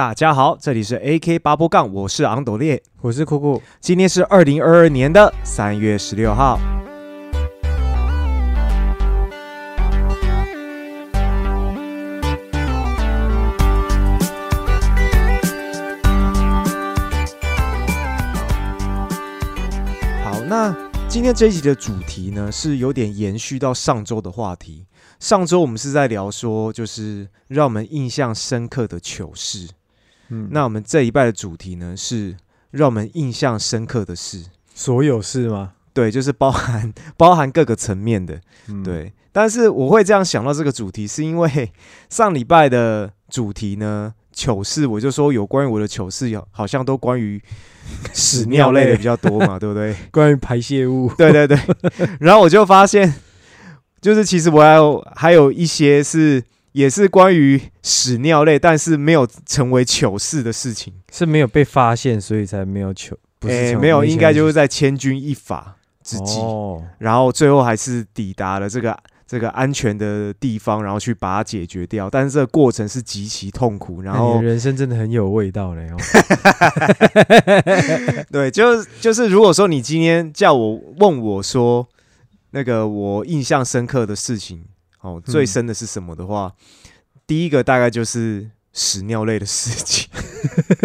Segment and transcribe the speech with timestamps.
[0.00, 3.62] 大家好，这里是 AK 八波杠，我是昂斗烈，我是酷酷。
[3.80, 6.58] 今天是二零二二年的三月十六号。
[20.24, 20.74] 好，那
[21.10, 24.86] 今天这一集的主题呢，是有点延续到上周的话题。
[25.18, 29.68] 上周我们是在聊说，就是让我们印象深刻的糗事。
[30.30, 32.36] 嗯，那我们这一拜的主题呢，是
[32.70, 34.46] 让我们印象深刻的事。
[34.74, 35.72] 所有事吗？
[35.92, 38.40] 对，就是包含包含各个层面的。
[38.68, 41.72] 嗯，对，但是我会这样想到这个主题，是因为
[42.08, 47.42] 上礼拜的主题呢，糗事，我就说有关于我的糗事，有好像都关于
[48.14, 49.94] 屎尿类的比较多嘛， 对不对？
[50.12, 51.12] 关于排泄物。
[51.18, 51.58] 对 对对。
[52.20, 53.12] 然后我就发现，
[54.00, 56.42] 就是其实我还有还有一些是
[56.72, 60.92] 也是关于屎尿类，但是没有成为糗事的事情。
[61.12, 63.16] 是没有被发现，所以才没有糗。
[63.38, 66.38] 不是没有，应该就是是在千钧一发之际。
[66.40, 72.10] 哦，然后最后还是抵达了这个这个安全的地方，然后去把它解决掉。
[72.10, 75.88] 但是这个过程是极其痛苦，然后人生真的很有味道嘞。
[75.90, 75.96] 哦
[78.30, 81.88] 对，就是就是，如果说你今天叫我问我说
[82.50, 84.64] 那个我印象深刻的事情，
[85.00, 86.52] 哦，最嗯深的是什么的话，
[87.26, 90.08] 第一个大概就是屎尿类的事情。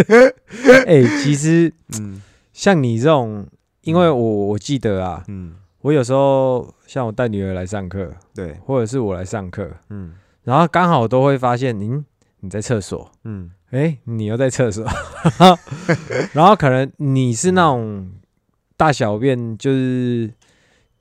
[0.88, 2.22] 哎，其实 嗯。
[2.54, 3.46] 像你这种，
[3.82, 10.14] 因为我我记得啊，嗯，我有时候像我带女儿来上课，对，或者是我来上课，嗯。
[10.44, 12.06] 然后刚好都会发现，您
[12.40, 13.52] 你在厕所，嗯。
[13.72, 14.86] 哎，你又在厕所，
[16.32, 18.10] 然后可能你是那种
[18.78, 20.32] 大小便就是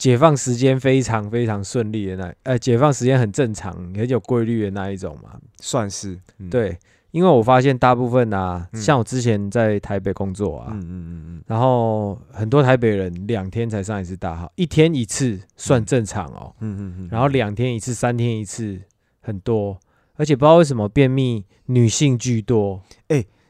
[0.05, 5.31] 解放时间非常非常顺利的那，呃，解放时间很正常、很有规律的那一种嘛。
[5.63, 6.79] 算是，嗯，对，
[7.11, 8.83] 因为我发现大部分啊，嗯。
[8.83, 18.79] 像我之前在台北工作啊，嗯嗯嗯嗯，然后很多台北人两天才上一次大号，一天一次算正常哦，嗯嗯嗯，然后两天一次、三天一次
[19.23, 19.81] 很多，
[20.17, 22.83] 而且不知道为什么便秘女性居多。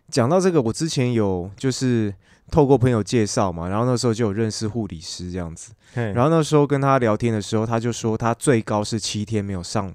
[0.09, 2.15] 讲到这个，我之前有就是
[2.51, 9.93] 透过朋友介绍嘛，然后那时候就有认识护理师这样子，然然后后那时候跟他聊天的时候，他就说他最高是七天没有上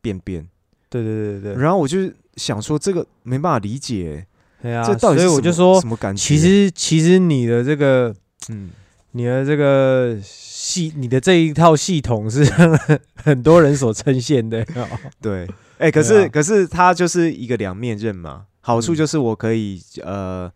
[0.00, 0.46] 便便，
[0.88, 4.26] 对对对对对，然后我就想说这个没办法理解，
[4.62, 6.22] 对啊，这到底是所以我就说什，么感觉？
[6.22, 8.14] 其实其实你的这个
[8.48, 8.70] 嗯，
[9.12, 12.44] 你的这个系，你的这一套系统是
[13.16, 14.62] 很多人所称羡的。
[14.74, 14.88] 哦
[15.20, 15.46] 对，
[15.78, 16.28] 哎、可是、啊。
[16.32, 18.96] 可是它就是一个两面刃嘛，好处嗯。
[18.96, 20.50] 就是我可以、呃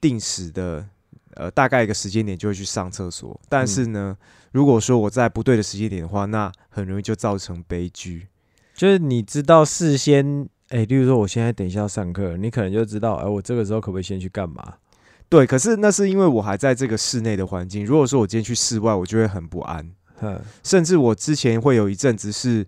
[0.00, 0.86] 定时的
[1.34, 4.16] 呃大概一个时间点就会去上厕所，但是呢，
[4.52, 8.28] 如果说我在不对的时间点的话，那很容易就造成悲剧。
[8.74, 14.74] 就是你知道事先，哎、例如说我现在等一下要上课，你可能就知道，哎、我这个时候可不可以先去干嘛？
[15.28, 17.84] 对，可是那是因为我还在这个室内的环境。
[17.84, 19.90] 如果说我今天去室外，我就会很不安。
[20.20, 22.66] 哼，甚至我之前会有一阵子是，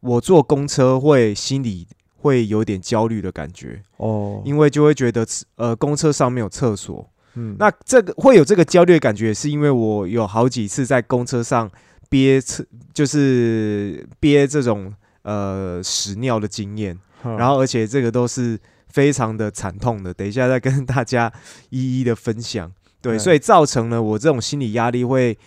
[0.00, 1.86] 我坐公车会心里
[2.20, 5.26] 会有点焦虑的感觉，哦，因为就会觉得
[5.56, 7.08] 呃公车上面有厕所。
[7.34, 11.70] 嗯那这个会有这个焦虑的感觉，是因为我有好几次在公车上
[12.08, 14.92] 憋厕，就是憋这种
[15.22, 16.98] 呃屎尿的经验。
[17.22, 18.58] 然后而且这个都是
[18.88, 21.32] 非常的惨痛的，等一下再跟大家
[21.68, 22.70] 一一的分享。
[23.00, 25.38] 对，嗯所以造成了我这种心理压力，会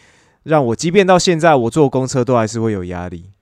[0.44, 3.33] 让我即便到现在我坐公车都还是会有压力。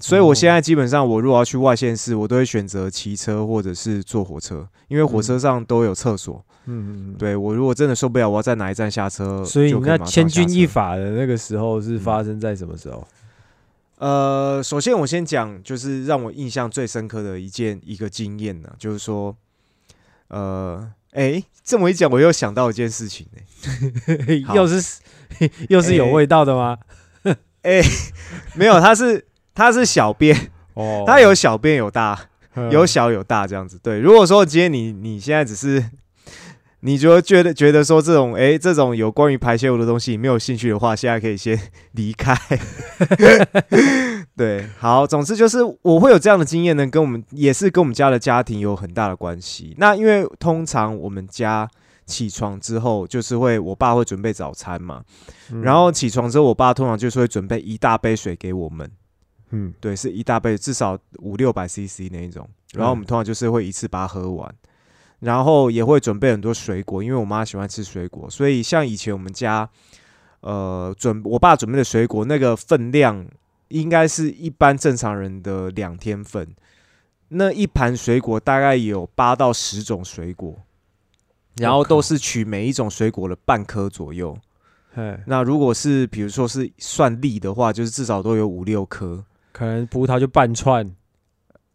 [0.00, 6.44] 所以我现在基本上，我如果要去外县市，我都会选择骑车或者是坐火车，因为火车上都有厕所。
[6.66, 10.48] 嗯嗯嗯，对我如果真的受不了，我要在哪一站下车，所以那千钧。
[10.48, 13.06] 一发的那个时候是发生在什么时候？
[13.98, 19.34] 呃，首先我先讲，就是让我印象最深刻的一件一个经验呢，就是说，
[20.28, 25.00] 呃，哎、这么一讲，我又想到一件事情呢、 好又是
[25.68, 26.78] 又是有味道的吗？
[27.62, 27.82] 哎
[28.54, 29.26] 没有，它是
[29.58, 32.16] 它是小便，哦，他有小便有大，
[32.54, 33.76] 嗯有小有大这样子。
[33.82, 35.84] 对，如果说今天你你现在只是，
[36.78, 41.58] 你就觉得觉得说这种哎、这种有关于排泄物的东西你没有兴趣的话，现在可以先
[41.94, 42.36] 离开。
[44.38, 49.74] 对，好，总之就是我会有这样的经验呢，跟我们也是跟我们家的家庭有很大的关系。
[49.76, 51.68] 那因为通常我们家
[52.06, 55.02] 起床之后，就是会我爸会准备早餐嘛，
[55.50, 58.88] 嗯然后起床之后，我爸通常就是会准备一大杯水给我们。
[59.50, 62.48] 嗯对，是一大杯，至少五六百 CC 那一种。
[62.74, 64.54] 然后我们通常就是会一次把它喝完，
[65.20, 69.68] 然后也会准备很多水果，因为我妈喜欢吃水果，所以像以前我们家，
[70.40, 73.26] 呃，准我爸准备的水果那个分量，
[73.68, 76.54] 应该是一般正常人的两天份。
[77.30, 80.54] 那一盘水果大概有八到十种水果，
[81.56, 84.36] 然后都是取每一种水果的半颗左右。
[84.94, 89.24] 哎，那如果是比如说是算粒的话，就是至少都有五六颗。
[89.58, 90.88] 可能葡萄就半串。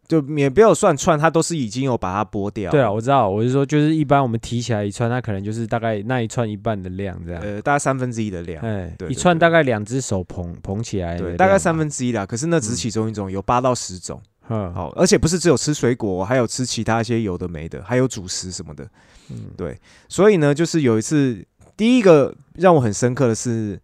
[0.06, 2.70] 就也不要算串，它都是已经有把它剥掉。
[2.70, 7.42] 对啊，我知道，我是说，就是一般我们提起来一串，它可能就是大概那一串一半的量这样。
[7.42, 8.62] 呃，大概三分之一的量。
[8.62, 12.26] 哎，对对一串大概两只手捧捧起来对，大概三分之一啦。
[12.26, 14.20] 可是那只其中一种，有八到十种。
[14.50, 18.86] 嗯，好，而且不是只有吃水果，还有吃其他一些有的没的，还有主食什么的。
[19.30, 21.42] 嗯对，所以呢，就是有一次，
[21.78, 23.80] 第一个让我很深刻的是，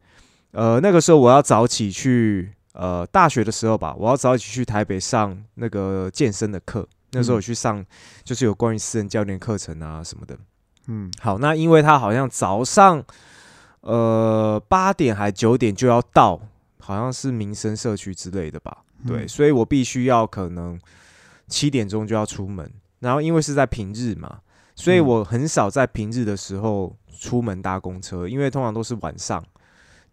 [0.50, 6.86] 呃，那个时候我要早起去，呃，大学的时候吧，我要早起去台北上那个健身的课。
[7.12, 7.84] 那时候我嗯去上，
[8.22, 10.38] 就是有关于私人教练课程啊什么的。
[10.86, 13.04] 嗯好，那因为他好像早上，
[13.80, 16.40] 呃，八点还九点就要到，
[16.78, 18.84] 好像是民生社区之类的吧。
[19.04, 20.78] 对，嗯所以我必须要可能
[21.48, 22.70] 七点钟就要出门，
[23.00, 24.38] 然后因为是在平日嘛，
[24.76, 29.44] 所以嗯我很少在平日的时候出门搭公车，因为通常都是晚上。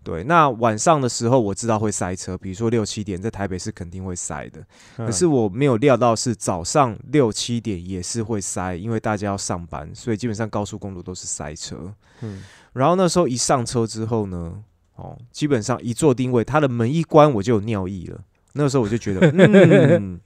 [0.08, 4.66] 对，那晚上的时候我知道会塞车，比如说六七点在台北是肯定会塞的，
[4.96, 11.94] 可可是我没有料到是早上六七点也是会塞，因为大家要上班，所以基本上高速公路都是塞车。
[12.22, 14.64] 嗯然后那时候一上车之后呢，
[14.96, 18.22] 哦，基本上一做定位，它的门一关我就有尿意了。
[18.54, 20.22] 那时候我就觉得， 嗯，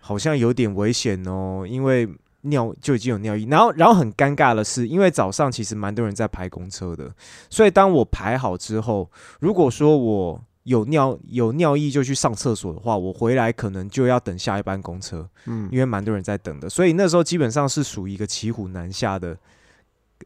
[0.00, 2.06] 好像有点危险哦，因为
[2.48, 3.44] 尿就已经有尿意。
[3.44, 7.10] 然后，然后很尴尬的是，因为早上其实蛮多人在排公车的，
[7.50, 9.10] 所以当我排好之后，
[9.40, 15.28] 如果说我有尿有尿意就去上厕所的话，我回来可能就要等下一班公车。
[15.44, 19.36] 嗯因为蛮多人在等的，所以那时候基本上是属于一个骑虎难下的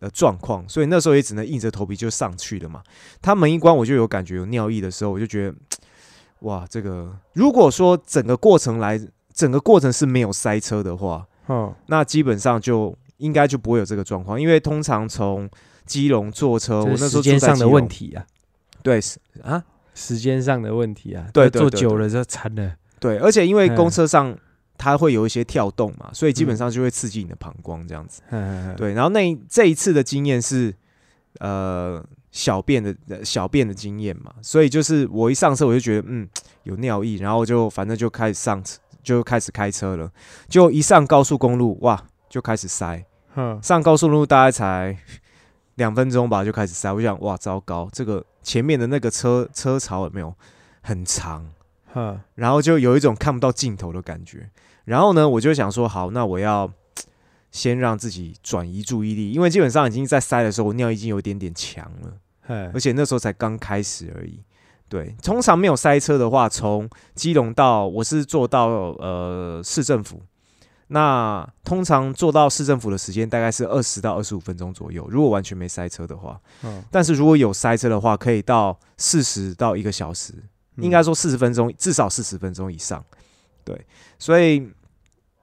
[0.00, 2.82] 呃状况，所以那时候也只能硬着头皮就上去了嘛。
[3.20, 5.54] 他门一关，我就有感觉有尿意的时候，我就觉得
[6.40, 8.98] 哇，这个如果说整个过程来，
[9.34, 15.48] 整个过程是没有塞车的话，哦那基本上就应该就不会有这个状况，因为通常从
[15.84, 18.24] 基隆坐车，我那时候时间上的问题啊，
[18.82, 19.62] 对是啊，
[19.94, 22.74] 时间上的问题啊，对坐久了就惨了。
[22.98, 23.74] 对，而且因为嗯。
[23.74, 24.36] 公车上
[24.78, 26.56] 它会有一些跳动嘛，所以基本嗯。
[26.56, 28.22] 上就会刺激你的膀胱这样子。
[28.30, 30.72] 对，对，然后那这一次的经验是，
[31.40, 36.28] 呃，小便的呃小便的经验嘛，所以就是我一上车我就觉得嗯
[36.62, 40.10] 有尿意，然后就反正就开始上车，就开始开车了，
[40.48, 43.04] 就一上高速公路哇就开始塞，
[43.34, 44.96] 嗯上高速公路大概才
[45.76, 50.34] 两分钟吧就开始塞，我想哇糟糕，这个前面的那个车车潮有没有
[50.82, 51.50] 很长？
[51.94, 54.48] 嗯然后就有一种看不到尽头的感觉。
[54.84, 56.72] 然后呢，我就想说，好，那我要
[57.50, 62.12] 先让自己转移注意力，因为基本上已经在塞的时候，我尿已经有点点强了，
[62.46, 64.40] 哎而且那时候才刚开始而已。
[64.90, 70.20] 对，通常没有塞车的话，从基隆到我是坐到呃市政府，
[70.88, 76.40] 那通常坐到市政府的时间大概是二十到二十五分钟左右，如果完全没塞车的话。
[76.64, 80.34] 嗯但是如果有塞车的话，可以到四十到一个小时，
[80.78, 83.04] 应该说四十分钟，至少四十分钟以上。
[83.62, 83.86] 对，
[84.18, 84.68] 所以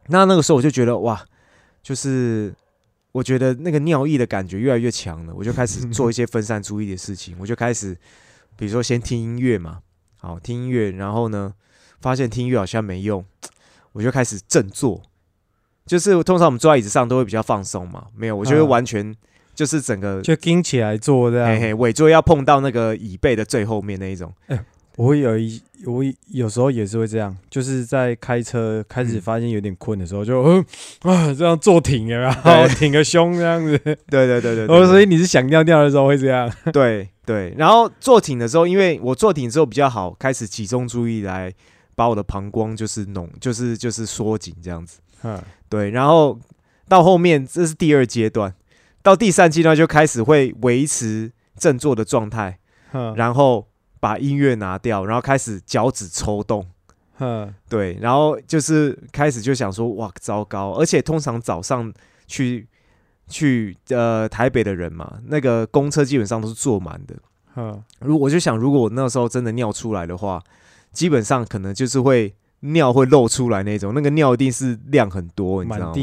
[0.07, 1.23] 那那个时候我就觉得哇，
[1.81, 2.53] 就是
[3.13, 7.97] 我觉得那个尿意的感觉越来越强了，我就开始做一些分散注意的事情，我就开始
[8.57, 9.79] 比如说先听音乐嘛，
[10.19, 11.53] 好听音乐，然后呢
[12.01, 13.23] 发现听音乐好像没用，
[13.93, 15.03] 我就开始振作。
[15.85, 19.15] 就是通常我们坐在椅子上都会比较放松嘛，没有，我就会嗯完全
[19.55, 21.47] 就是整个就盯起来坐这样。
[21.47, 24.33] 嘿嘿，尾座要碰到那个椅背的最后面那一种。
[24.97, 30.65] 我会有一我有时候也是会这样，就是在开车开始嗯发现有点困的时候，就嗯
[31.05, 32.67] 啊这样坐挺有没有？
[32.69, 33.77] 挺个胸这样子。
[34.09, 36.51] 对对对对哦，所以你是想尿尿的时候会这样。
[36.73, 37.53] 对对。
[37.59, 41.53] 然后坐挺的时候，因为我坐挺之后比较好，开始集中注意来
[41.93, 44.97] 把我的膀胱就是弄，就是就是缩紧这样子。
[45.21, 45.39] 嗯
[45.69, 46.39] 对，然后
[46.87, 48.51] 到后面这是第二阶段，
[49.03, 52.57] 到第三阶段就开始会维持振作的状态，
[52.93, 53.67] 嗯然后
[53.99, 56.65] 把音乐拿掉，然后开始脚趾抽动。
[57.19, 60.73] 嗯对，然后就是开始就想说，哇，糟糕！
[60.73, 61.91] 而且通常早上
[62.27, 62.67] 去
[63.27, 67.15] 去呃台北的人嘛，那个公车基本上都是坐满的。
[67.55, 70.39] 嗯如我就想，如果我那时候真的尿出来的话，
[70.91, 75.93] 基本上可能就是会尿会漏出来那种，那个尿一定是量很多，你知道吗？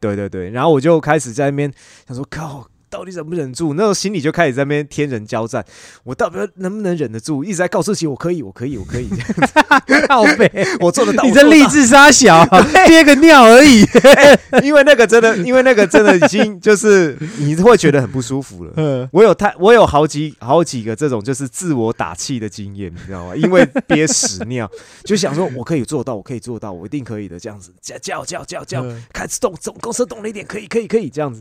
[0.00, 1.70] 对对对，然后我就开始在那边
[2.08, 3.72] 想说，靠，到底忍不忍住？
[3.72, 5.64] 那时候心里就开始在那边天人交战，
[6.04, 7.42] 我到底能不能忍得住？
[7.42, 9.08] 一直在告诉自己我可以，我可以，我可以，
[10.06, 11.24] 靠背，我做得到。
[11.24, 12.44] 你这励志杀小，
[12.86, 13.82] 憋个尿而已。
[14.62, 18.72] 因为那个真的，因为那个真的已经就是你会觉得很不舒服了。
[18.76, 23.34] 嗯，我有太我有好几好几个这种就是自我打气的经验，你知道吗？
[23.34, 24.70] 因为憋屎尿，
[25.04, 28.84] 就想说我可以做到，我可以做到，我一定可以的，这样子叫叫叫叫叫，
[29.14, 31.40] 开始动总公司动了一点，可以可以可以这样子。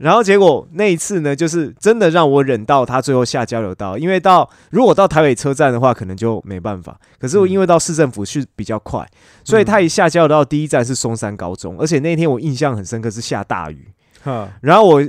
[0.00, 6.98] 然后结果那一次呢，就是真的让我忍到他最后下交流道，因为到如果到台北车站的话，可能就没办法。
[7.18, 9.06] 可是我因为到市政府去比较快，
[9.44, 13.88] 所以他一下交流道第一站是松山高中，而且那天我印象很深刻是下大雨。
[14.60, 15.02] 然后我，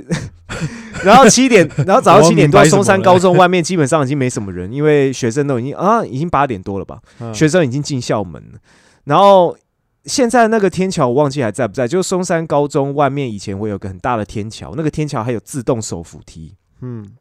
[1.04, 6.98] 然后七点， 然后早上七点多，松山高中外面基本上已经没什么人，因为学生都已经啊，已经八点多了吧，
[7.32, 8.58] 学生已经进校门了。
[9.04, 9.56] 然后
[10.04, 16.54] 现在那个天桥我忘记还在不在，就是松山高中外面以前会有个很大的天桥，那个天桥还有自动手扶梯。
[16.80, 17.12] 嗯，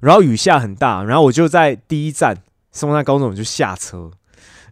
[0.00, 2.36] 然后雨下很大，然后我就在第一站
[2.72, 4.10] 松山高中我就下车，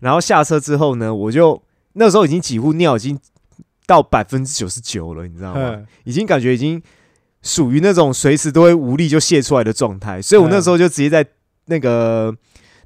[0.01, 1.63] 然后下车之后呢，我就
[1.93, 3.19] 那时候已经几乎尿已经。
[3.89, 5.81] 到百分之九十九了，你知道吗？
[6.03, 6.83] 已经感觉已经
[7.41, 11.25] 属于那种随时都会无力就泄出来的状态，所以我那时候就直接在
[11.67, 12.35] 那个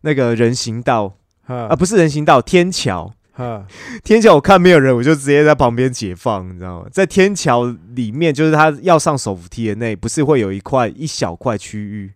[0.02, 1.14] 那个人行道
[1.46, 3.10] 啊，不是人行道，天桥，
[4.04, 6.86] 天桥我看没有人，我就直接在旁边解放，你知道吗？
[6.92, 12.12] 在天桥里面，就是他要上手扶梯的那，不是会有一块一小块区域？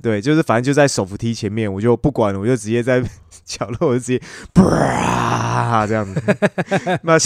[0.00, 3.02] 对，就是反正就在手扶梯前面，我就不管了，我就直接在
[3.44, 4.20] 角落，我就直接
[4.54, 6.20] 啪 这样子。
[7.02, 7.18] 那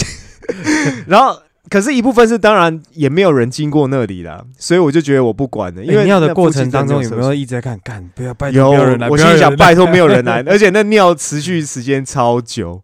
[1.07, 5.83] 然后，可是，一部分是当然也没有人经过那里啦，所以我就觉得我不管了。
[5.83, 7.79] 因为尿的过程当中有没有一直在看？
[7.83, 9.09] 干，不要拜托，有人来。
[9.09, 12.81] 我心想，拜托没有人来，而且那尿持续时间超久，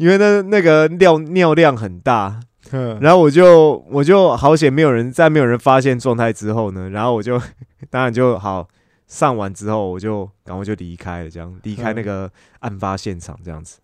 [0.00, 2.40] 因为那那个尿尿量很大。
[3.00, 7.40] 然后我就我就好险，没有人在没有人发现状态之后呢，然后我就
[7.90, 8.68] 当然就好
[9.08, 12.30] 上完之后，我就赶快就离开了，这样离开那个
[12.60, 13.78] 案发现场，这样子，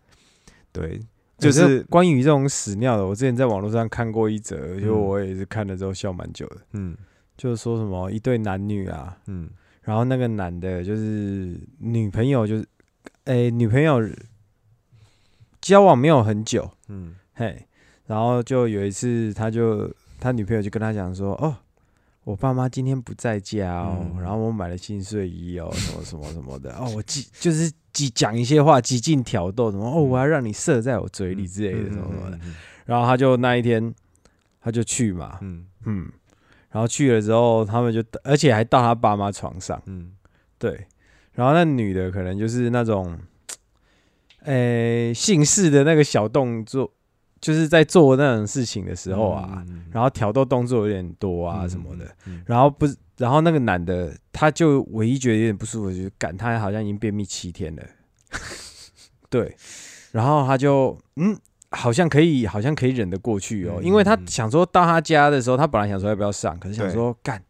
[0.73, 1.01] 对。
[1.39, 6.57] 就是关于这种屎尿的，我之前在网络上看过一则，就我也是看了之后笑蛮久的。
[6.73, 6.97] 嗯，
[7.37, 9.51] 就是说什么一对男女啊，嗯，
[9.83, 12.65] 然后那个男的就是女朋友，就是
[13.25, 14.01] 诶女朋友
[15.67, 17.67] 交往没有很久，嗯，嘿，
[18.07, 21.57] 然后就有一次，他就他女朋友就跟他讲说，哦。
[22.23, 26.75] 我爸妈今天不在家哦，然后我买了新睡衣哦，什么什么什么的。
[26.75, 32.39] 哦，我几就是几讲一些话，极尽挑逗，什么哦，我要让你射在我嘴里之类的什么什么的。
[32.85, 33.95] 然后他就那一天
[34.61, 35.67] 他就去嘛，嗯。
[35.85, 36.11] 嗯，
[36.71, 40.11] 然后去了之后，他们就而且还到他爸妈床上，嗯，
[40.59, 40.85] 对。
[41.33, 43.17] 然后那女的可能就是那种，
[44.47, 46.93] 诶，姓氏的那个小动作。
[47.39, 49.63] 就是在做那种事情的时候啊，
[49.93, 52.07] 然后挑逗动作有点多啊什么的，
[52.47, 57.83] 然后不是，然后那个男的他就唯一觉得有点不舒服，就是感他好像已经便秘七天了，
[59.29, 59.55] 对，
[60.13, 61.39] 然后他就嗯，
[61.71, 67.41] 好像可以，好像可以忍得过去哦，因为他想说到他家的时候，他本来想说要不要上，可是想说干，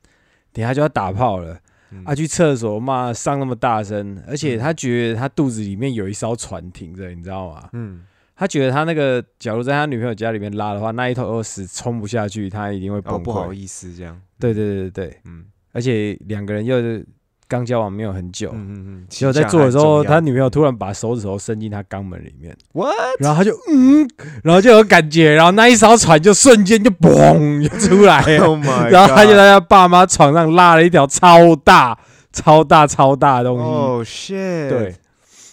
[0.53, 1.59] 等下就要打炮了，
[2.05, 7.69] 啊，去厕所骂上那么大声，而且他觉得他肚子里面有一艘船停着，你知道吗？
[7.73, 8.05] 嗯。
[8.39, 13.23] 他觉得他那个，假如在他女朋友家里面拉的话，那一头屎冲不下去，他一定会崩溃。
[13.23, 14.21] 不好意思，这样。
[14.39, 15.47] 对对对对嗯。
[15.73, 17.07] 而且两个人又是
[17.49, 19.07] 刚交往没有很久，嗯嗯嗯。
[19.09, 22.93] 结果在做的时候，他女朋友突然把手指头伸进他肛门里面，what？
[23.21, 24.09] 然后他就嗯，
[24.43, 28.45] 然后就有感觉，然后那一艘船就瞬间就嘣就出来了。
[28.47, 28.59] Oh
[28.91, 31.99] 然后他就在他爸妈床上拉了一条超大、
[32.33, 33.65] 超大、超大的东西。
[33.65, 34.69] Oh shit！
[34.69, 34.95] 对。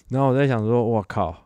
[0.10, 1.46] 然后我在想说，我靠。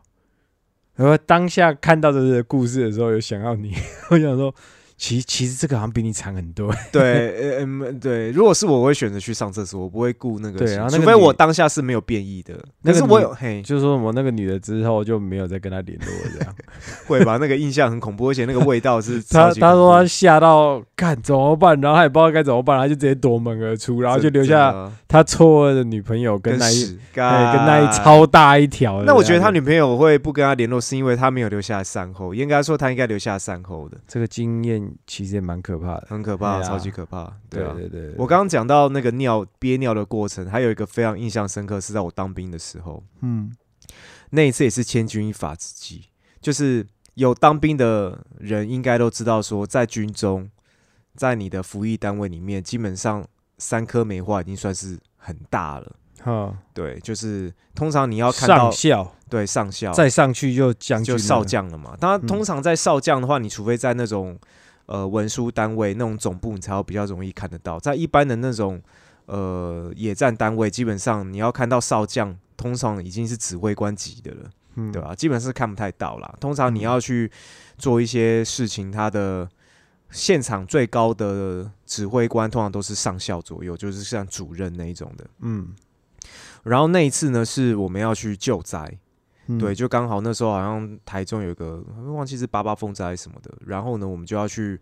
[0.96, 3.74] 然后当下看到这个故事的时候，有想到你，
[4.10, 4.54] 我想说。
[4.98, 6.74] 其其实这个好像比你惨很多。
[6.90, 8.32] 对，嗯，对。
[8.32, 10.58] 如果是我，我会选择去上厕所，我不会顾那个。
[10.58, 12.54] 对，然后除非我当下是没有变异的。
[12.82, 16.54] 可是我有，嘿，就是说我那个女的之后就没有再跟他联络，这样
[17.06, 17.36] 会吧？
[17.36, 21.80] 那个印象很恐怖，而且那个味道是 他他说他吓到，看怎么办？
[21.80, 29.04] 然后他也不知道该怎么办，他就直接夺门而出，然后就留下他错愕的女朋友跟那一跟那一超大一条。
[29.04, 32.34] 那我觉得他女朋友会不跟他联络，是因为他没有留下善后。
[32.34, 34.87] 应该说他应该留下善后的这个经验。
[35.06, 37.32] 其实也蛮可怕的，很可怕，超级可怕。
[37.48, 38.14] 对啊，对对。
[38.16, 43.02] 我刚刚讲到那个尿憋尿的过程，还有一个非常印象深刻，是在我当兵的时候。
[43.20, 43.50] 嗯，
[44.30, 46.04] 那一次也是千钧一发之际，
[46.40, 50.50] 就是有当兵的人应该都知道，说在军中，
[51.14, 53.26] 在你的服役单位里面，基本上
[53.58, 55.96] 三颗梅花已经算是很大了。
[56.20, 61.96] 哈，对，就是通常你要看到上校，对上校，再上去就将就少将了嘛。
[62.00, 64.36] 当然，通常在少将的话，你除非在那种
[64.88, 67.78] 呃文书单位那种总部，你才会比较容易看得到。
[67.78, 68.82] 在一般的那种
[69.26, 76.34] 呃野战单位，基本上你要看到少将，通常已经是指挥官级的了，嗯对吧、基本是看不太到啦。
[76.40, 77.30] 通常你要去
[77.76, 79.48] 做一些事情，他的
[80.10, 85.26] 现场最高的指挥官通常都是上校左右，就是像主任那一种的。
[85.40, 85.74] 嗯，
[86.62, 88.98] 然后那一次呢，是我们要去救灾，
[89.48, 89.58] 嗯。
[89.58, 94.80] 对，，就刚好那时候好像台中有一个忘记是八八风灾什么的，然后呢，我们就要去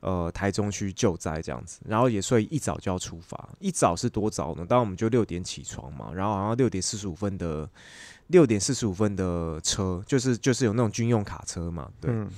[0.00, 4.66] 呃台中去救灾这样子，然后也所以一早就要出发，一早是多早呢？
[4.66, 7.68] 当然我们就六点起床嘛，然后好像六点四十五分的
[8.28, 12.28] 六点四十五分的车，就是就是有那种军用卡车嘛，对，嗯。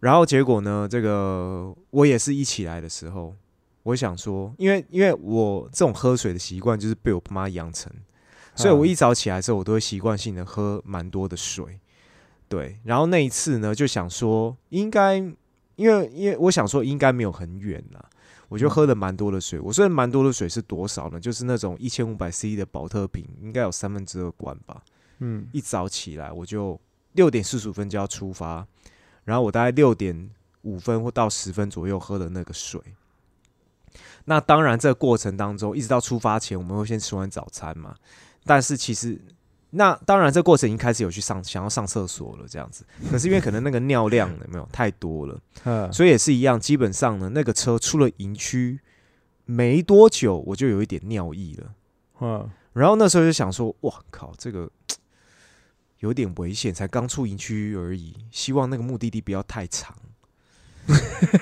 [0.00, 3.34] 然后结果呢，这个我也是一起来的时候，
[3.82, 7.92] 我想说，因为因为我这种喝水的习惯就是被我妈养成，
[8.60, 11.80] 所以我一早起来的时候，我都会习惯性的喝蛮多的水。
[12.48, 15.16] 对，然后那一次呢，就想说应该，
[15.76, 18.04] 因为因为我想说应该没有很远啦，
[18.48, 19.58] 我就喝了蛮多的水。
[19.60, 21.18] 我虽然蛮多的水是多少呢？
[21.18, 24.82] 就是那种一千五百 c 的保特瓶，应该有三分之二罐吧。
[25.20, 26.80] 嗯一早起来我就
[27.12, 28.66] 六点四十五分就要出发，
[29.24, 30.30] 然后我大概六点
[30.62, 32.80] 五分或到十分左右喝的那个水。
[34.24, 37.96] 那当然，这个过程当中，一直到出发前，我们会先吃完早餐嘛。
[38.50, 39.16] 但是其实，
[39.70, 42.84] 那当然，这过程已经开始有去上想要上厕所了，这样子。
[43.08, 46.58] 可是因为可能那个尿量有没有太多了，嗯 所以也是一样。
[46.58, 48.80] 基本上呢，那个车出了营区
[49.44, 51.74] 没多久，我就有一点尿意了。
[52.22, 54.68] 嗯然后那时候就想说，哇靠，这个
[56.00, 59.96] 有点危险，才刚出营区而已，希望那个目的地不要太长。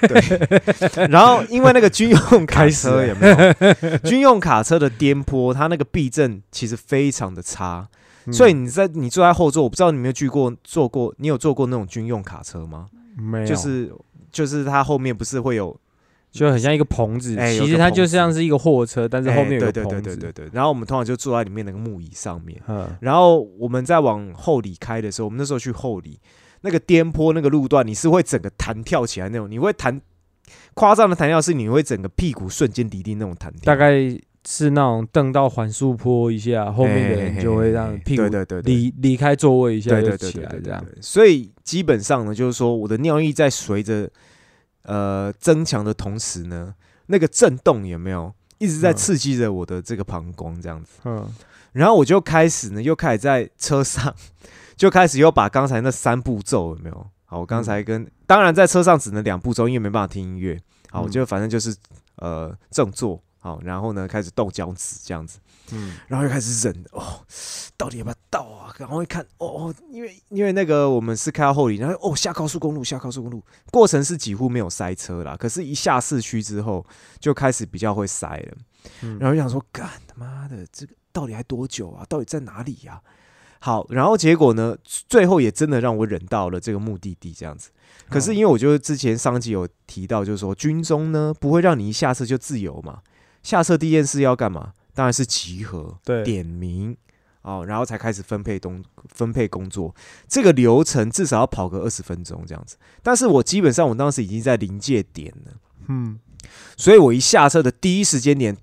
[0.08, 3.98] 对，然后因为那个军用卡开车有没有？
[3.98, 7.88] 军用卡车的颠簸，它那个避震其实非常的差，
[8.26, 8.32] 嗯。
[8.32, 12.86] 所以你在你坐在后座，我不知道你有没有去过坐过，你有坐过那种军用卡车吗？
[13.16, 13.92] 没有，就是
[14.30, 15.76] 就是它后面不是会有
[16.30, 22.60] 就很像一个棚子，其实它就像是一个货车，但是后面有哎对对个棚子，对对对对，然后我们通常就坐在里面那个木椅上面。
[22.68, 22.86] 嗯。
[23.00, 26.20] 然后我们在往后里开的时候，我们那时候去后里，
[26.62, 30.00] 那个颠簸那个路段，你是会整个弹跳起来那种，你会弹
[30.74, 33.94] 夸张的弹跳是你会整个屁股瞬间离地那种弹跳，大概
[34.46, 40.84] 是那种蹬到缓速坡一下，后面的人就会让屁股对对对对离离开座位一下就起来这样。
[41.00, 44.10] 所以基本上呢，就是说我的尿意在随着
[44.82, 46.74] 呃增强的同时呢，
[47.06, 48.96] 那个震动有没有一直在嗯。
[48.96, 50.92] 刺激着我的这个膀胱这样子。
[51.04, 51.28] 嗯。
[51.72, 54.14] 然后我就开始呢，又开始在车上，
[54.78, 57.06] 就开始又把刚才那三步骤有没有？
[57.26, 60.58] 好，我刚才跟、当然在车上只能两步骤，因为没办法听音乐。
[60.90, 61.76] 好，我嗯就反正就是
[62.16, 65.38] 呃正坐，好，然后呢开始动脚趾这样子，
[65.72, 67.20] 嗯然后又开始忍哦，
[67.76, 68.74] 到底要不要到啊？
[68.78, 76.86] 然后一看哦哦，因为因为那个我们是开到后里，然后哦下高速公路，下高速公路，过程是几乎没有塞车啦，可是一下市区之后
[77.18, 78.56] 就开始比较会塞了。
[79.02, 82.06] 嗯然后就想说，干他妈的，这个到底还多久啊？
[82.08, 82.98] 到底在哪里呀、
[83.60, 87.70] 好，然后结果呢，最后也真的让我忍到了这个目的地，这样子。
[88.08, 93.00] 可是因为我就之前上集有提到，就是说军中呢不会让你一下车就自由嘛，
[93.42, 94.72] 下车第一件事要干嘛？
[94.94, 96.96] 当然是集合，对点名
[97.42, 98.82] 哦，然后才开始分配东
[99.14, 99.94] 分配工作。
[100.26, 102.76] 这个流程至少要跑个二十分钟这样子。
[103.02, 105.52] 但是我基本上我当时已经在临界点了。
[105.88, 106.18] 嗯
[106.76, 108.56] 所以我一下车的第一时间点，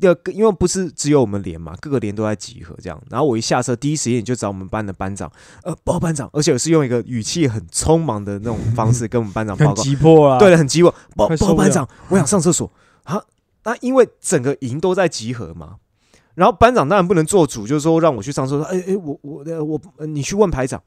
[0.00, 3.00] 要因为不是只有我们连嘛，各个连都在集合这样。
[3.10, 5.30] 然后我一下车第一时间就找我们班的班长，
[5.62, 9.82] 呃，报班长，而且我是用一个语气很匆忙的那种方式跟我们班长报很告。
[9.82, 12.70] 急迫啊，对的，很急迫报报班长，我想上厕所
[13.04, 13.22] 啊。
[13.64, 15.76] 那因为整个营都在集合嘛，
[16.34, 18.64] 然后班长当然不能做主，就是说让我去上厕所。
[18.64, 20.82] 哎哎，我我呃我呃你去问排长，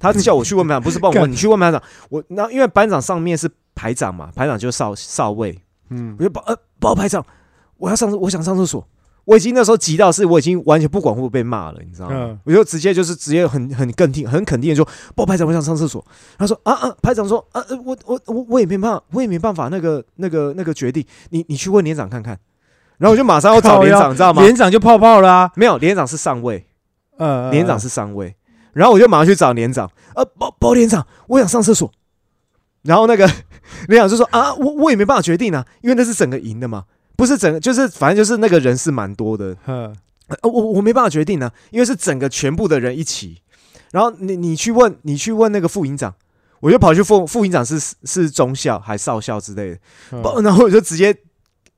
[0.00, 1.80] 他叫我去问排长，不是帮我问， 你去问排长。
[2.08, 5.56] 我那因为班长上面是排长嘛，排长就是少少尉，
[5.90, 7.24] 嗯我就报呃报排长，
[7.82, 8.86] 我要上厕，我想上厕所。
[9.24, 12.14] 我已经那时候急到是，我已经完全不管会不会被骂了，你知道吗？
[12.16, 16.04] 嗯我就直接就是直接很很肯定很肯定的说，报排长，我想上厕所。
[16.38, 22.38] 他说啊啊，排长说啊，呃我我我我也没办法，我也没办法那个那个那个决定，你你去问连长看看。
[22.98, 24.42] 然后我就马上要找连长，你知道吗？
[24.42, 26.64] 连长就泡泡啦，没有，连长是上尉，
[27.16, 28.36] 呃，连长是上尉。
[28.72, 31.90] 然后我就马上去找连长，呃，包包连长，我想上厕所。
[32.82, 33.28] 然后那个
[33.88, 36.84] 连长就说啊，我我也没办法决定啊，因为那是整个营的嘛，
[37.22, 39.94] 不是整个，就是反正就是那个人是蛮多的，嗯
[40.26, 43.40] 呃，我我没办法决定呢、因为是整个全部的人一起。
[43.92, 46.12] 然后你你去问你去问那个副营长，
[46.58, 51.16] 我就跑去副副营长是是中校还少校之类的，然后我就直接，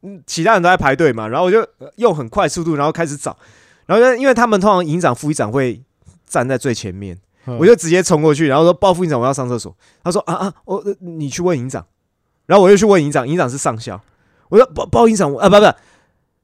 [0.01, 3.37] 嗯，其他人都在排队嘛，然后我就呃用很快速度，然后开始找，
[3.85, 5.83] 然后就因为他们通常营长副营长会
[6.27, 11.85] 站在最前面，嗯我就直接冲过去，然后说报副营长我要上厕所，他说啊啊，我、呃你去问营长，
[12.47, 14.01] 然后我又去问营长，营长是上校，
[14.49, 15.67] 我说报报营长，啊不不，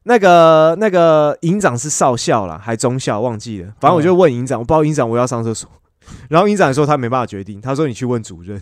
[0.05, 5.71] 那个那个营长是少校啦，还中校忘记了，反正我就问营长，我报营长我要上厕所，
[6.29, 8.61] 然后营长说他没办法决定，他说你去问主任，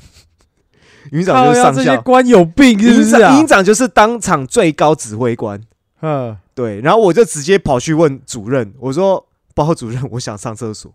[1.12, 3.46] 营长就是上靠腰这些校，官有病是不营是营？
[3.46, 5.61] 长就是当场最高指挥官，
[6.03, 10.92] 嗯，对，然后我就直接跑去问主任，我说包主任，我想上厕所。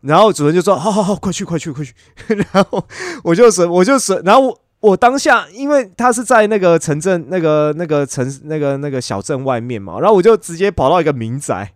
[0.00, 1.94] 然后主任就说：“好好好，快去快去快去。
[2.52, 2.86] ”然后
[3.22, 4.54] 我就说，我就说，然后
[4.84, 11.72] 我我当下，因为他是在那个城镇那个那个城那个那个小镇外面嘛，然后我就直接跑到一个民宅，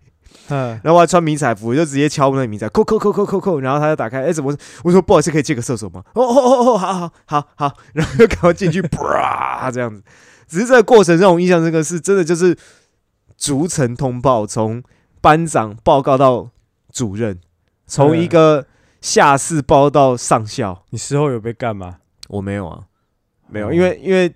[0.49, 4.55] 嗯，然后我还穿迷彩服，我就直接敲那个民宅，扣扣扣扣扣扣，然后他就打开，哎，怎么？
[4.85, 6.03] 我说不好意思，可以借个厕所吗？
[6.15, 10.03] 哦哦哦哦，好好好好， 然后就赶快进去， 啪这样子。
[10.47, 12.57] 只是这个过程让我印象深刻，是真的就是
[13.37, 14.83] 逐层通报，从
[15.21, 16.51] 班长报告到
[16.93, 17.39] 主任，
[17.87, 18.67] 从一个
[19.01, 20.85] 下士报到上校。
[20.91, 21.97] 你事后有被干吗？
[22.29, 22.85] 我没有啊，
[23.49, 23.73] 没有，哦。
[23.73, 24.33] 因为因为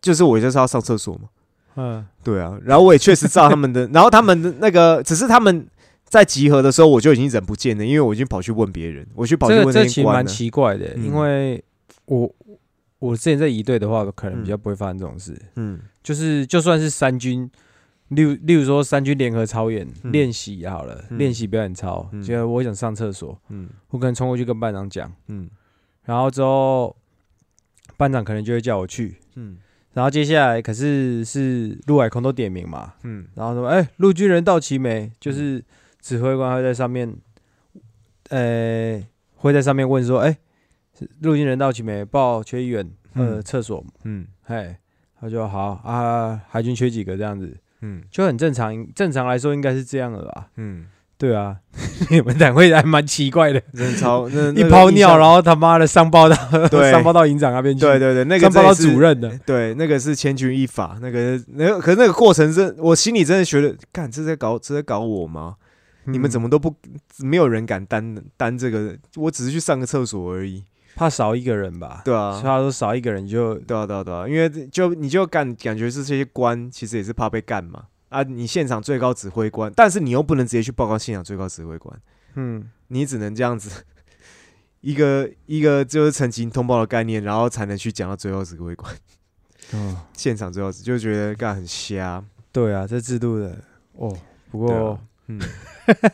[0.00, 1.28] 就是我就是要上厕所嘛。
[1.76, 5.66] 嗯，对啊，然后我也确实知道他们的， 然后他们的那个只是他们
[6.04, 10.24] 在集合的时候，我就已经忍不见了，因为我已经跑去问别人，我去跑去这个问这其实蛮。
[10.24, 11.04] 奇怪的，嗯。
[11.04, 11.64] 因为
[12.04, 12.32] 我
[13.00, 15.36] 我之前在一队的话，可能比较不会发生这种事。
[15.56, 15.80] 嗯。
[16.02, 17.50] 就是就算是三军，
[18.08, 20.12] 例如例如说三军联合操演嗯。
[20.12, 21.18] 练习好了，嗯。
[21.18, 22.22] 练习表演操，嗯。
[22.22, 23.68] 觉得我想上厕所，嗯。
[23.88, 25.50] 我可能冲过去跟班长讲，嗯。
[26.04, 26.94] 然后之后
[27.96, 29.58] 班长可能就会叫我去，嗯。
[29.92, 33.26] 然后接下来可是是陆海空都点名嘛，嗯。
[33.34, 35.12] 然后说哎陆军人到齐没？
[35.20, 35.62] 就是
[36.00, 37.14] 指挥官会在上面，
[38.30, 39.00] 呃
[39.36, 40.36] 会在上面问说，哎
[41.20, 42.04] 陆军人到齐没？
[42.04, 44.26] 报缺医员，呃嗯厕所，嗯。
[44.42, 44.74] 嘿，
[45.20, 47.16] 他就好啊，海军缺几个？
[47.16, 47.56] 这样子。
[47.80, 48.02] 嗯。
[48.10, 50.50] 就很正常，正常来说应该是这样的吧？
[50.56, 51.56] 嗯，对啊，
[52.10, 56.36] 你们两位还蛮奇怪的， 真的超那一泡尿，然后后他妈的上报到
[56.68, 56.90] 对。
[56.90, 65.54] 上报到营长那边去，对对对，那个上报到主任的，对，那个是千钧一发，那个那个，可是那个过程是，我心里真的觉得，干这在搞，这在搞我吗？
[66.06, 66.74] 你们怎么么都不，
[67.20, 70.62] 没有人敢担担这个，我只是去上个厕所而已，
[70.96, 72.02] 怕少一个人吧？
[72.04, 82.00] 对啊，他说少一个人就对啊，对啊，对啊，因为就你就感感觉是这些官其实也是怕被干嘛啊，你现场最高指挥官，但是你又不能直接去报告现场最高指挥官，
[82.36, 83.84] 嗯，你只能这样子，
[84.82, 88.94] 一个一个就是澄清通报的概念，然后才能去讲到最高指挥官，
[89.72, 93.58] 哦，现场最高指就觉得干很瞎，对啊，这制度的
[93.94, 94.16] 哦。
[94.48, 95.40] 不过嗯，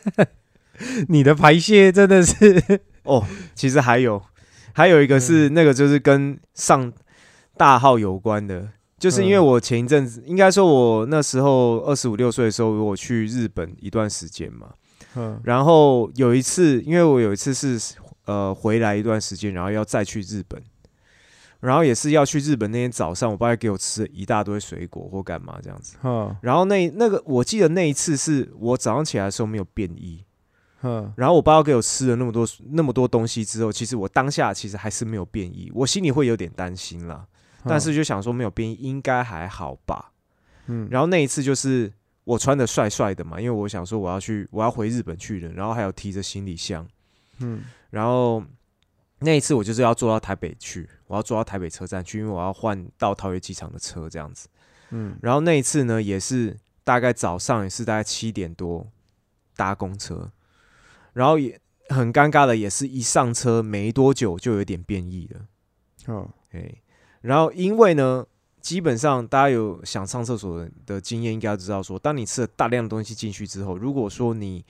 [1.07, 4.19] 你的排泄真的是，哦，其实还有
[4.73, 6.91] 还有一个是那个就是跟上
[7.57, 8.69] 大号有关的，
[9.01, 14.67] 就是因为嗯我前一阵子，应该说我那时候二十五六岁的时候，我去日本一段时间嘛。
[15.15, 20.61] 嗯然后有一次，因为我有一次是呃回来一段时间，然后要再去日本，
[21.61, 25.97] 然后也是要去日本那天早上，我爸给我吃了一大堆水果或干嘛这样子。
[26.03, 30.23] 嗯然后那那个我记得那一次是我早上起来的时候没有便衣，
[30.83, 37.25] 嗯然后我爸要给我吃了那么多那么多东西之后，其实我当下其实还是没有变异，我心里会有点担心啦。
[37.65, 40.11] 但是就想说没有变异应该还好吧。
[40.67, 41.91] 嗯，然后那一次就是
[42.23, 46.87] 我穿的帅帅的嘛，因为我想说我要去我要回日本去了，然后还有提着行李箱，
[47.39, 48.43] 嗯然后
[49.19, 54.47] 那一次我就是要坐到台北去，我要坐到台北车站去，因为我要换到桃园机场的车这样子。
[54.91, 58.87] 嗯然后那一次呢，也是大概早上也是大概七点多
[59.55, 60.31] 搭公车，
[61.13, 66.80] 然后也很尴尬的，也是一上车没多久就有点变异了，哦哎，
[67.21, 68.25] 然后因为呢，
[68.61, 74.63] 基本上大家有想上厕所的的经验，应该要知道说，当你吃了大量的东西进去之后，如果说你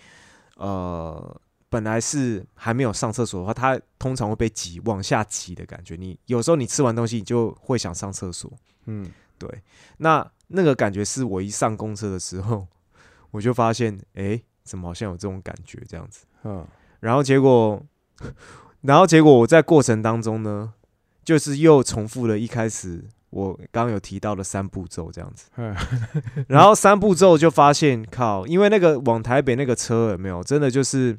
[0.58, 5.96] 呃本来是还没有上厕所的话，它通常会被挤往下挤的感觉。
[5.96, 8.52] 你有时候你吃完东西，你就会想上厕所。
[8.86, 9.64] 嗯对，
[9.98, 12.68] 那那个感觉是我一上公车的时候，
[13.32, 16.26] 我就发现，诶，怎么好像有这种感觉这样子？
[16.44, 16.68] 嗯
[17.00, 17.82] 然后结果，
[18.82, 20.74] 然后结果我在过程当中呢，
[21.24, 25.46] 就是又重复了一开始我刚刚有提到的三步骤这样子。
[25.56, 25.76] 嗯
[26.50, 31.18] 然后三步骤就发现，靠，因为那个往台北那个车有没有，真的就是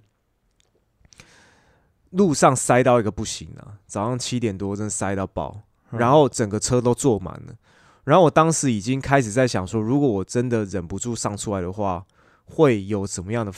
[2.11, 3.79] 路上塞到一个不行啊！
[3.87, 7.55] 早上七点多真的塞到爆，嗯然后整个车都坐满了。
[8.05, 12.05] 然后我当时已经开始在想说，如果我真的忍不住上出来的话，
[12.45, 13.53] 会有什么样的，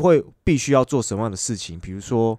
[0.00, 1.78] 会必须要做什么样的事情？
[1.78, 2.38] 比如说，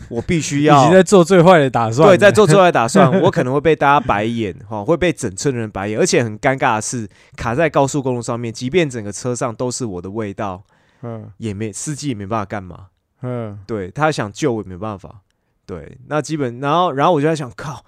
[0.08, 10.62] 我必须要已要经在做最坏的打算，对，在做最坏打算， 我可能会被大家白眼，哈，会被整车的人白眼，而且很尴尬的是，卡在高速公路上面，即便整个车上都是我的味道，
[11.02, 11.30] 嗯。
[11.38, 12.86] 也没司机也没办法干嘛，
[13.22, 13.58] 嗯。
[13.66, 15.20] 对他想救我也没办法，
[15.66, 17.84] 对，那基本，然后然后我就在想，靠，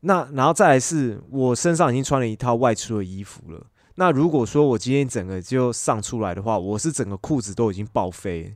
[0.00, 3.66] 那然后再来是我身上已经穿了一套外出的衣服了。
[3.96, 8.54] 那如果说我今天整个就上出来的话，我是整个裤子都已经报废，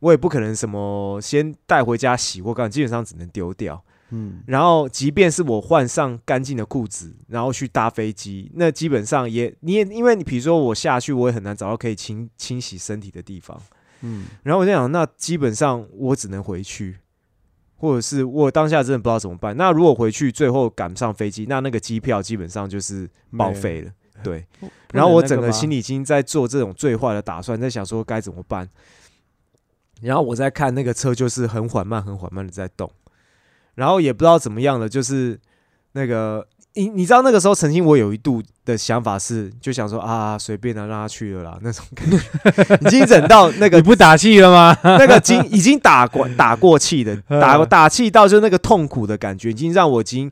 [0.00, 3.82] 我也不可能什么先带回家洗或干，基本上只能丢掉。
[4.12, 13.56] 嗯，然后，即便是我换上干净的裤子，然后去搭飞机，那基本上也你也因为你比如说我下去，我也很难找到可以清清洗身体的地方。
[14.00, 16.98] 嗯，然后我就想，那基本上我只能回去，
[17.76, 19.56] 或者是我当下真的不知道怎么办。
[19.56, 23.92] 那如果回去最后赶不上飞机，那那个机票基本上就是报废了。
[24.24, 24.44] 对，
[24.92, 28.68] 然后我整个心里已经在做这种最坏的打算，在想说该怎么办。
[30.02, 32.90] 然后我在看那个车，就是很缓慢、很缓慢的在动。
[33.74, 35.38] 然后也不知道怎么样了，就是
[35.92, 44.76] 那个你你知道那个时候曾经我有一度的想法是，就想说啊随便的让他去了啦那种感觉， 已经忍到那个你不打气了吗？
[44.84, 50.30] 那个经已经打过打过气的 打打气到就那个痛苦的感觉，已经让我已经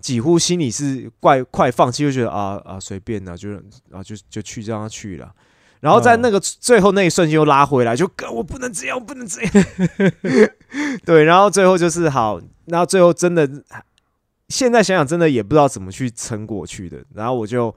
[0.00, 3.54] 几乎心里是怪快放弃，就觉得啊啊随便的，就
[3.90, 5.32] 啊就就去让他去了。
[5.80, 9.50] 然后在那个最后那一瞬间又拉回来，就哥我不能这样，我不能这样。
[11.04, 12.40] 对，然后最后就是好。
[12.66, 13.48] 然后最后真的，
[14.48, 16.98] 现在想想真的也不知道怎么去撑过去的。
[17.14, 17.74] 然后我就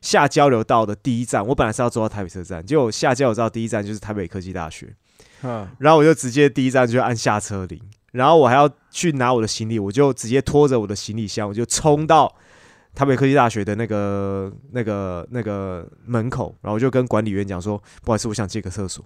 [0.00, 4.94] 下交流道的第一站，我本来是要坐到台北车站，结果下交流道第一站就是台北科技大学。
[5.42, 7.80] 嗯，然后我就直接第一站就按下车铃，
[8.12, 12.32] 然后我还要去拿我的行李，我就直接拖着我的行李箱，我就冲到
[12.96, 19.04] 台北科技大学的那个、那个、那个门口，然后我就跟管理员讲说：“不好意思，我想借个厕所。”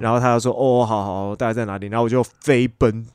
[0.00, 3.06] 然后他就说：“哦，好好，大概在哪里？”然后我就飞奔。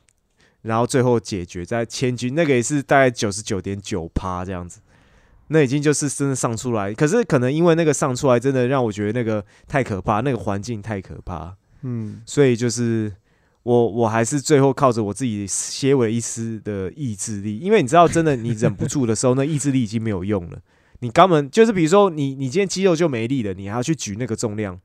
[0.62, 4.80] 然后最后解决在千军，那个也是大概九十九点九趴这样子，
[5.48, 6.94] 那已经就是真的上出来。
[6.94, 11.54] 可是可能因为那个上出来，真的让我觉得那个太可怕，那个环境太可怕。
[11.82, 13.12] 嗯，所以就是
[13.64, 20.58] 我我还是最后靠着我自己些微一丝的意志力，因为你知道，真的你忍不住的时候，那意志力已经没有用了。
[21.00, 24.80] 你肛门就是比如说你你今天肌肉就没力了，你还要去举那个重量。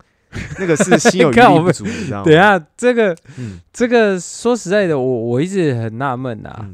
[0.59, 2.25] 那个是心有余力不足， 你知道吗？
[2.29, 3.17] 等下，这个，
[3.73, 6.69] 这个说实在的，我我一直很纳闷啊，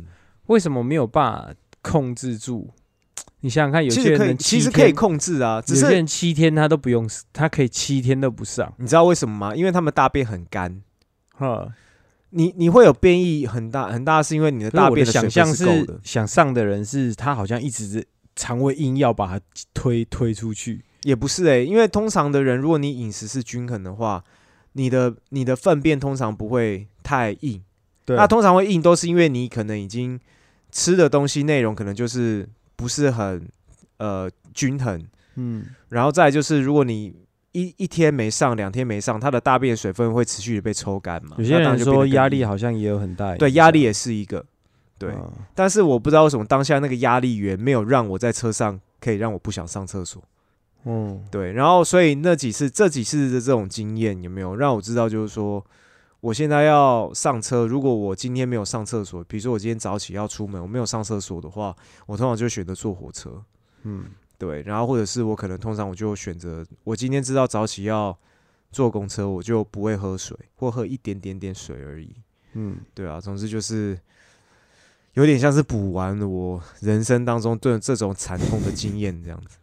[0.48, 2.68] 为什么没有办法控制住？
[3.40, 8.74] 你想想看，有些人其实可以控制啊，只是七天他都不用，他可以七天都不上。
[8.78, 9.56] 你知道为什么吗？
[9.56, 10.82] 因为他们大便很干。
[11.38, 11.66] 哈，
[12.36, 15.66] 你你会有变异很大很大，是因为你的大便的想象是
[16.04, 20.84] 想上的人是他好像一直肠胃硬要把它推推出去。
[21.04, 24.22] 也不是诶，因为通常的人，如果你饮食是均衡的话，
[24.74, 27.64] 你的你的粪便通常不会太硬。
[28.04, 30.20] 对，那通常会硬都是因为你可能已经
[30.72, 33.48] 吃的东西内容可能就是不是很
[33.98, 35.02] 呃均衡。
[35.36, 37.14] 嗯，然后再就是，如果你
[37.56, 41.38] 一一天没上，两天没上，他的大便水分会持续的被抽干嘛？
[41.40, 43.34] 有些人说压力好像也有很大。
[43.38, 44.46] 对，压力也是一个。
[44.98, 45.14] 对，
[45.54, 50.22] 但是我不知道为什么当下那个压力源没有让我在车上可以让我不想上厕所。
[50.84, 55.66] 嗯，对，然后所以那几次这几次的这种经验有没有让我知道，就是说
[56.22, 63.42] 我现在要上车，如果我今天没有上厕所，比如说我今天早起要出门，我没有上厕所的话，我通常就选择坐火车。
[63.84, 64.06] 嗯，
[64.38, 68.18] 对，然后或者是我可能通常我就选择，我今天知道早起要
[68.72, 72.16] 坐公车，我就不会喝水或喝一点点点水而已。
[72.54, 73.98] 嗯，对啊，总之就是
[75.14, 79.58] 有点像是补完我人生当中对这种惨痛的经验这样子。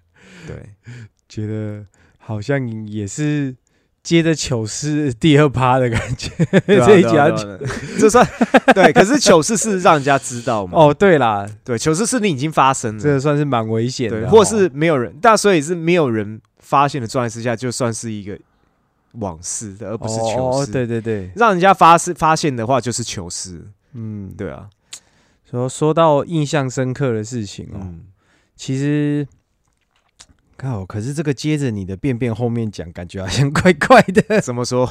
[0.47, 0.75] 对，
[1.29, 1.87] 觉得
[2.19, 3.55] 好像也是
[4.03, 6.29] 接着糗事第二趴的感觉。
[6.67, 7.31] 这一家
[7.99, 8.27] 这算
[8.75, 10.77] 对，可是糗事是让人家知道嘛？
[10.77, 18.37] 哦，对啦，对，糗事是你已经发生了，这个算是蛮危险的，或是没有人，但所以是没有人发现的状态之下，就算是一个
[19.13, 20.73] 往事，而不是糗事。
[20.73, 23.63] 对对对，让人家发是发现的话，就是糗事。
[23.95, 24.69] 嗯，对啊。
[25.49, 27.79] 说说到印象深刻的事情哦，
[28.57, 29.27] 其实。
[30.63, 30.87] 靠！
[30.87, 34.41] 可是这个接着你的便便后面讲，感觉好像 怪怪的。
[34.41, 34.89] 怎么说？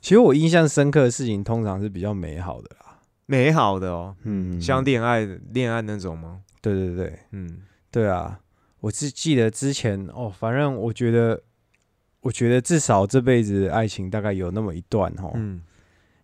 [0.00, 6.40] 其实我印象深刻的事情，通常是比较美好的啦，美好的哦，嗯，像恋爱恋爱那种吗？
[6.62, 8.38] 对对对，嗯，对啊，
[8.80, 11.42] 我是记得之前哦，反正我觉得，
[12.20, 15.60] 我觉得至少这辈子爱情大概有那么一段哦，嗯，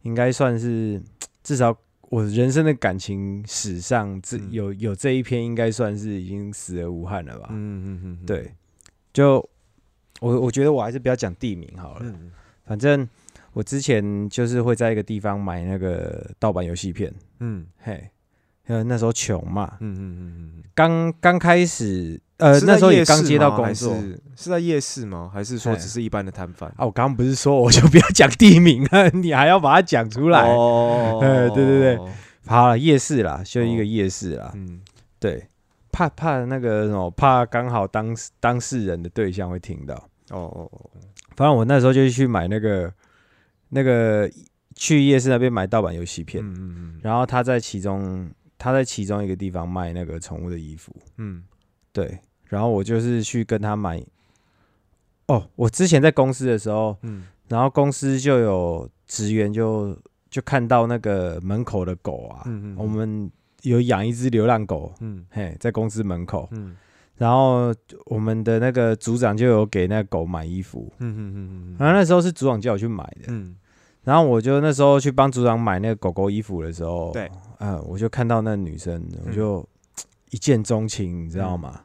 [0.02, 1.02] 应该算是
[1.42, 1.76] 至少。
[2.11, 7.46] 我人生的感情史上，这有有这一篇，应该算是已经死而无憾了吧？
[7.52, 8.52] 嗯嗯嗯，对，
[9.12, 9.36] 就
[10.20, 12.14] 我我觉得我还是不要讲地名好了，
[12.64, 13.08] 反正
[13.52, 17.66] 我之前就是会在一个地方买那个盗版游戏片，嗯。
[17.82, 18.10] 嘿，
[18.66, 22.20] 呃那时候穷嘛，嗯嗯嗯嗯，刚刚开始。
[22.40, 23.94] 呃，那时候也刚接到工作，
[24.34, 25.30] 是在夜市吗？
[25.30, 26.70] 还是说只是一般的摊贩？
[26.78, 30.40] 啊，我刚刚不是说我就不要讲地名了， 你还要把它讲出来？
[30.48, 31.98] 哦，对对对，
[32.46, 34.52] 好了，夜市啦，就一个夜市啦。
[34.54, 34.80] 嗯，
[35.18, 35.48] 对，
[36.00, 39.94] 怕怕那个什么，怕刚好当事当事人的对象会听到。
[40.30, 40.90] 哦哦哦，
[41.36, 42.90] 反正我那时候就去买那个
[43.68, 44.30] 那个
[44.74, 47.00] 去夜市那边买盗版游戏片，嗯嗯嗯。
[47.02, 51.44] 然后他在其中他在其中一个地方卖那个宠物的衣服，嗯。
[51.92, 54.02] 对，然后我就是去跟他买。
[55.26, 57.26] 哦，我之前在公司的时候，嗯。
[57.48, 59.94] 然后公司就有职员就
[60.30, 63.30] 就看到那个门口的狗啊，嗯嗯，我们
[63.62, 65.24] 有养一只流浪狗，嗯。
[65.30, 66.76] 嘿，在公司门口，嗯。
[67.16, 67.74] 然后
[68.06, 73.54] 我们的那个组长就有给那个狗买衣服，嗯嗯嗯嗯然后那时候是组长叫我去买的，嗯。
[74.02, 79.34] 然后我就那时候去帮组长买那个狗狗衣服的时候，对，嗯，我就看到那女生，我嗯。
[79.34, 79.68] 就
[80.30, 81.82] 一见钟情，你知道吗？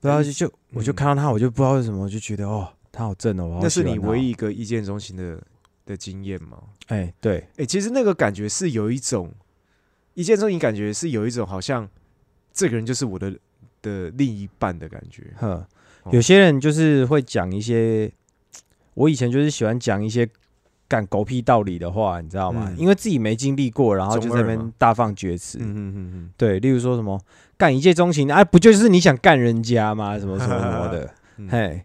[0.00, 5.38] 不知道嗯就就我就看到她，我就不知道为什么，我就觉得哦，她好正哦，那是你唯一一个一见钟情的
[5.84, 6.56] 的经验吗？
[6.86, 9.30] 哎，对，哎、其实那个感觉是有一种
[10.16, 11.88] 一见钟情，感觉是有一种好像
[12.52, 13.30] 这个人就是我的
[13.82, 15.22] 的另一半的感觉。
[15.36, 15.48] 呵，
[16.02, 18.10] 哦有些人就是会讲一些，
[18.94, 20.28] 我以前就是喜欢讲一些
[20.88, 22.66] 干狗屁道理的话，你知道吗？
[22.70, 25.58] 嗯因为自己没经历过，然后就在那中二嘛边大放厥词。
[25.60, 27.20] 嗯嗯嗯对，例如说什么
[27.58, 30.18] 干一见钟情，哎、不就是你想干人家吗？
[30.18, 31.82] 什么 什么什么的，嗯嘿。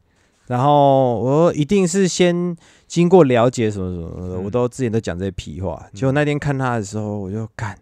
[0.48, 5.88] 然后我一定是先经过了解什么什么的，嗯我都之前都讲这些屁话。
[5.94, 7.78] 结果那天看他的时候，我就干，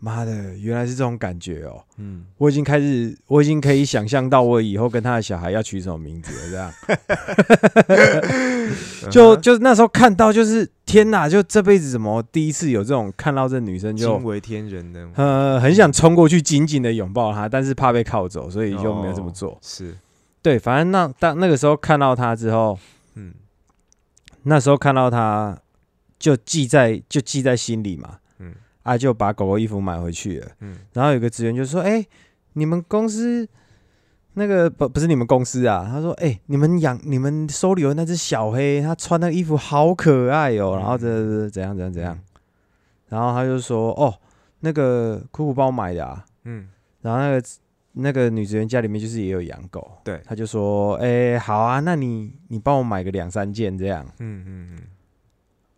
[0.00, 1.82] 妈的，原来是这种感觉哦！
[1.96, 6.50] 嗯我已经开始，我已经可以想象到我以后跟他的小孩要取什么名字了。
[6.50, 11.26] 这样， 嗯，就就那时候看到，就是天哪！
[11.26, 19.52] 就这辈子怎么第一次有这种看到这女生就惊为天人的，呃很想冲过去紧紧的拥抱她，但是怕被铐走，所以就没有这么做。
[19.52, 19.96] 哦是，
[20.42, 22.78] 对，反正那当那个时候看到她之后，
[23.14, 23.32] 嗯
[24.42, 25.58] 那时候看到她
[26.18, 28.18] 就记在就记在心里嘛。
[28.84, 30.48] 嗯啊，就把狗狗衣服买回去了。
[30.60, 32.06] 嗯然后有个职员就说：“哎、
[32.52, 33.48] 你们公司
[34.34, 40.76] 那个不不是你们公司啊？”他说：“哎、你们养你们收留的那只小黑，它穿那个衣服好可爱哦。
[40.76, 42.18] 然后这这怎样怎样怎样。
[43.08, 44.12] 然后他就说：“哦，
[44.60, 46.24] 那个酷酷帮我买的啊。
[46.44, 46.68] 嗯”
[47.00, 47.42] 然后那个
[47.92, 54.78] 那个女职员家里面就是也有养狗，对他就说：“哎、好啊，那你你帮我买个两三件这样。”嗯嗯嗯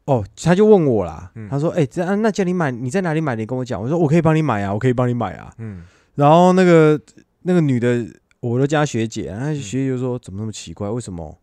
[0.07, 3.42] 哦，他就问我啦，嗯他说：“哎、这样那叫你买，你在哪里买的？
[3.42, 5.83] 你跟我讲。”我说：“我可以帮你买啊，我可以帮你买啊。”嗯
[6.14, 6.99] 然后那个
[7.42, 8.07] 那个女的，
[8.40, 10.88] 我都叫她学姐，然后学姐就说：“怎么那么奇怪？
[10.88, 11.38] 为什么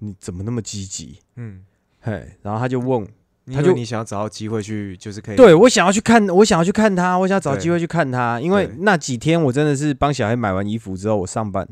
[0.00, 1.62] 你怎么那么积极嗯，？”
[2.02, 3.06] 嘿，然后他就问，
[3.52, 11.66] 他就你想要找到机会去，就是可以对我想要去看，我想要去看她，我想要找机会去看她，因为那几天我真的是帮小孩买完衣服之后，我上班、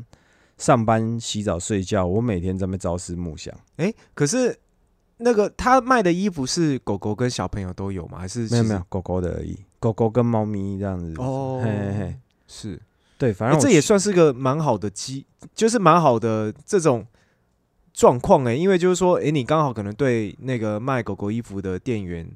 [0.57, 3.53] 上班、洗澡、睡觉，我每天在那边朝思暮想。
[3.77, 4.57] 哎、可是
[5.17, 8.19] 那个他卖的衣服是狗狗跟小朋友都有吗？
[8.19, 11.13] 还是没有没有，狗狗的而已，狗狗跟猫咪这样子。
[11.17, 12.81] 哦，嘿嘿嘿，是，
[13.17, 17.05] 对，反哎、正我这也算是个蛮好的机，就是蛮好的这种
[17.93, 22.29] 状况哎，因为就是说，哎、你刚好可能对那个卖狗狗衣服的店员。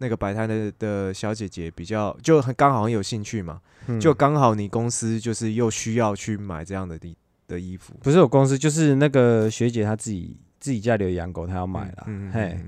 [0.00, 7.16] 那个摆摊的的小姐姐比较就很刚好很有兴趣嘛，嗯就刚好你公司就是又需要去买这样的的
[7.48, 12.04] 的衣服，不是我公司，就是那个学姐她自己自己家里有养狗，他要买了。
[12.06, 12.58] 嗯嗯嘿，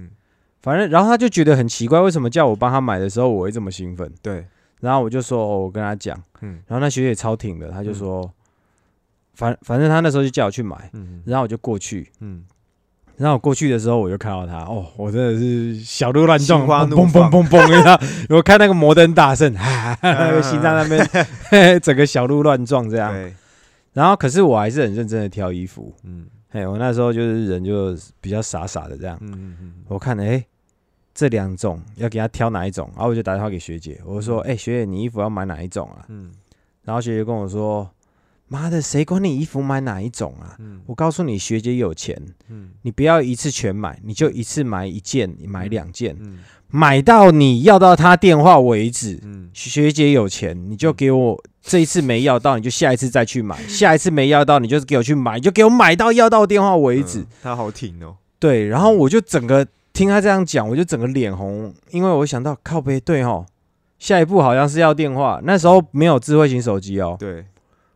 [0.63, 4.13] 反正然后他就觉得很奇怪，为什么叫我帮他买的时候我会这么兴奋？
[4.23, 4.47] 对，
[4.81, 6.61] 然后我就说，哦，我跟他讲，嗯。
[6.67, 8.31] 然后那学姐超挺的，他就说，
[9.35, 12.45] 反反正他那时候就叫我去买，嗯然后我就过去，嗯，
[13.17, 23.35] 然后我过去的时候我就看到他，哦，我真的是小鹿乱撞，嘣嘣嘣嘣嘣，然后我看那个摩登大圣，哈哈那个心脏那边整个小鹿乱撞这样，对，
[23.95, 29.17] 然后可是我还是很认真的挑衣服，嗯嘿，我那时候就是人就比较傻傻的这样。
[29.21, 30.45] 嗯嗯嗯我看了，哎、
[31.15, 32.91] 这两种要给他挑哪一种？
[32.95, 36.05] 然后我就打电话给学姐，我说，哎、学姐，你衣服要买哪一种啊？
[36.09, 36.33] 嗯
[36.83, 37.89] 然后学姐跟我说，
[38.49, 40.57] 妈的，谁管你衣服买哪一种啊？
[40.59, 46.41] 嗯我告诉你，学姐有钱，嗯你不要一次全买，你就一次买一件，你买两件，嗯
[46.73, 49.21] 买到你要到他电话为止。
[49.23, 57.21] 嗯学姐有钱，你就给我这一次没要到，你就下一次再去买；下一次没要到，你就给我去买，你就给我买到要到电话为止。
[57.21, 63.45] 嗯他好挺哦，对，然后我就整个听他这样讲，我就整个脸红，因为我想到靠背对吼，
[63.99, 67.17] 下一步好像是要电话，那时候没有智慧型手机哦。
[67.19, 67.45] 对，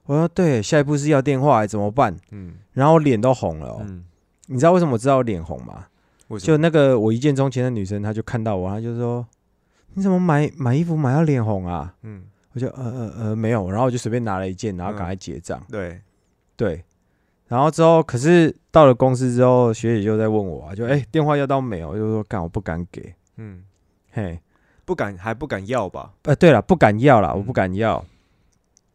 [0.05, 2.15] 我说对，下一步是要电话，怎么办？
[2.31, 3.81] 嗯然后脸都红了、哦。
[3.81, 4.05] 嗯，
[4.49, 5.87] 你知道为什么我知道我脸红吗？
[6.39, 9.25] 就那个我一见钟情的女生，她就看到我，她就说
[9.95, 12.25] ：“你怎么买买衣服买到脸红啊嗯，？”
[12.55, 15.63] 我就呃呃呃没有，然后我就随便拿了一件，然后赶快结账。
[15.71, 16.01] 对，
[16.57, 16.83] 对，
[17.49, 21.91] 然后之后可是到了公司之后，学姐就在问我啊，就哎、电话要到没有？
[21.91, 23.63] 我就说干我不敢给，嗯，
[24.11, 24.41] 嘿。
[24.87, 26.13] 不敢还不敢要吧？
[26.25, 28.05] 呃，对了，不敢要啦，我嗯不敢要。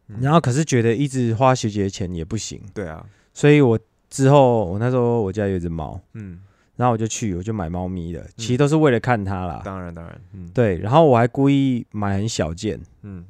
[0.06, 3.04] 嗯然后可是觉得一直花学姐的钱也不行，对啊，
[3.34, 6.40] 所以我之后我那时候我家有一只猫，嗯，
[6.76, 9.62] 然后我就去我就买猫咪的，其实都是为了看它啦。
[9.64, 13.24] 当然当然，嗯对，然后我还故意买很小件，嗯，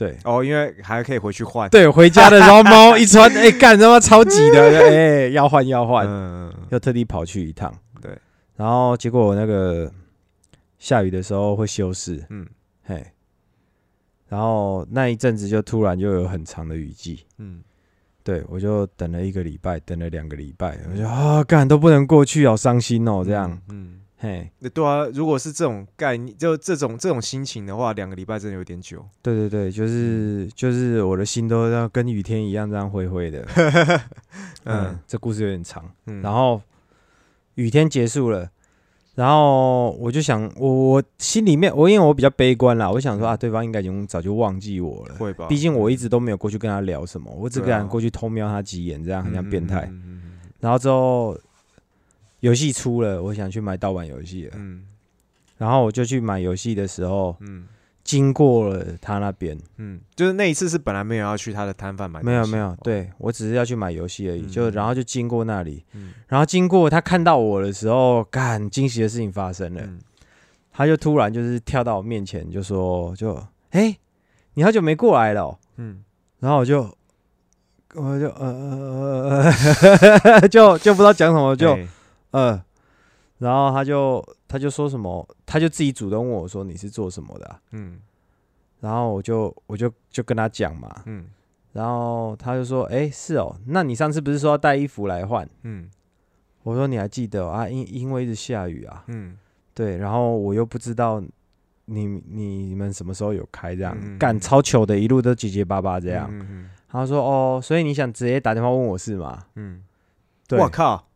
[0.00, 0.16] 对。
[0.24, 7.70] 哦，因为还可以回去换，对，回家的时候猫一穿， 哎、干他妈超挤的， 哎、要换要换，嗯，又特地跑去一趟。
[8.00, 8.10] 对，
[8.56, 9.92] 然后结果我那个
[10.78, 12.46] 下雨的时候会修饰，嗯。
[12.82, 13.06] 嘿，
[14.26, 17.60] 然后那一阵子就突然就有很长的雨季，嗯，
[18.24, 29.02] 对我就等了一个礼拜，等了两个礼拜，我就啊，干都不能过去，好伤心哦，这样，嗯，嘿，那对啊，如果是这种概念，就这种这种心情的话，两个礼拜真的有点久。
[29.22, 33.42] 对对对，就是就是我的心都要跟雨天一样这样灰灰的，
[34.64, 36.60] 嗯嗯，这故事有点长，嗯，然后
[37.54, 38.50] 雨天结束了，
[39.14, 45.14] 然后我就想，我我心里面，我因为我比较悲观啦，我想说啊，对方应该已经早就忘记我了。
[45.14, 45.46] 会吧？
[45.48, 49.90] 毕竟我一直都没有过去跟他聊什么，我只敢过去偷瞄他几眼，这样很像变态。
[50.60, 51.34] 然后之后
[52.40, 54.84] 游戏出了，我想去买盗版游戏了，嗯。
[55.58, 57.66] 然后我就去买游戏的时候，嗯。
[58.02, 64.72] 经过了他那边，嗯，就是那一次是本来没有要去他的摊贩买没有没有哦，对我只是要去买游戏而已，就嗯。
[64.72, 66.12] 然后就经过那里，嗯。
[66.26, 69.82] 然后经过他看到我的时候，干惊喜的事情发生了。
[69.84, 70.00] 嗯。
[70.72, 73.34] 他就突然就是跳到我面前，就说：“就
[73.70, 73.98] 哎、欸
[74.54, 76.02] 你好久没过来了哦、嗯。
[76.40, 76.82] 然后我就
[77.94, 79.52] 我就呃呃
[80.40, 81.86] 呃，就就不知道讲什么，就哎
[82.30, 82.62] 呃，
[83.38, 88.00] 然后他就他就说什么，他就自己主动问我说你是做什么的啊、嗯
[88.80, 91.26] 然后我就我就就跟他讲嘛，嗯
[91.72, 95.48] 然后他就说：哎、是哦，那你上次不是说要带衣服来换？
[95.62, 95.90] 嗯
[96.62, 97.68] 我说你还记得哦、啊？
[97.68, 99.36] 因因为一直下雨啊，嗯
[99.74, 101.22] 对，然后我又不知道
[101.86, 106.28] 你你们什么时候有开这样嗯，干、嗯超糗的，一路都结结巴巴这样。
[106.30, 109.46] 嗯嗯他说哦，所以你想直接打电话问我是吗？
[109.54, 109.84] 嗯，
[110.48, 111.06] 对，我靠，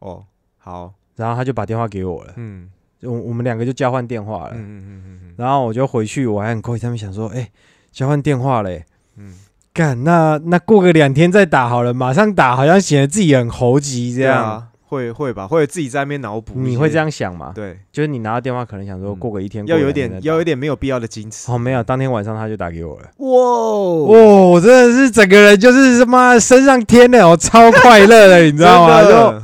[0.00, 0.26] 哦，
[0.64, 2.68] 好，然后他就把电话给我了，嗯
[3.02, 4.52] 我我们两个就交换电话了。
[4.54, 7.50] 嗯嗯嗯嗯然后我就回去，我还很扣他们想说，哎、
[7.92, 8.86] 交换电话嘞，
[9.18, 9.34] 嗯，
[9.74, 14.68] 干那那过个两天再打好了，马上打好像显得自己很猴急这样。
[14.86, 16.96] 会会吧，会自己在那边脑补，你会这？
[16.96, 17.50] 样想吗？
[17.52, 21.50] 对，就是你拿到电话，可能想说嗯过个一天，要有点要有一点没有必要的矜持。
[21.50, 23.10] 哦，没有，当天晚上他就打给我了。
[23.16, 29.02] 哇哇、我真的是整个人就是他妈升上天了，我超快乐的，你知道吗？
[29.04, 29.42] 就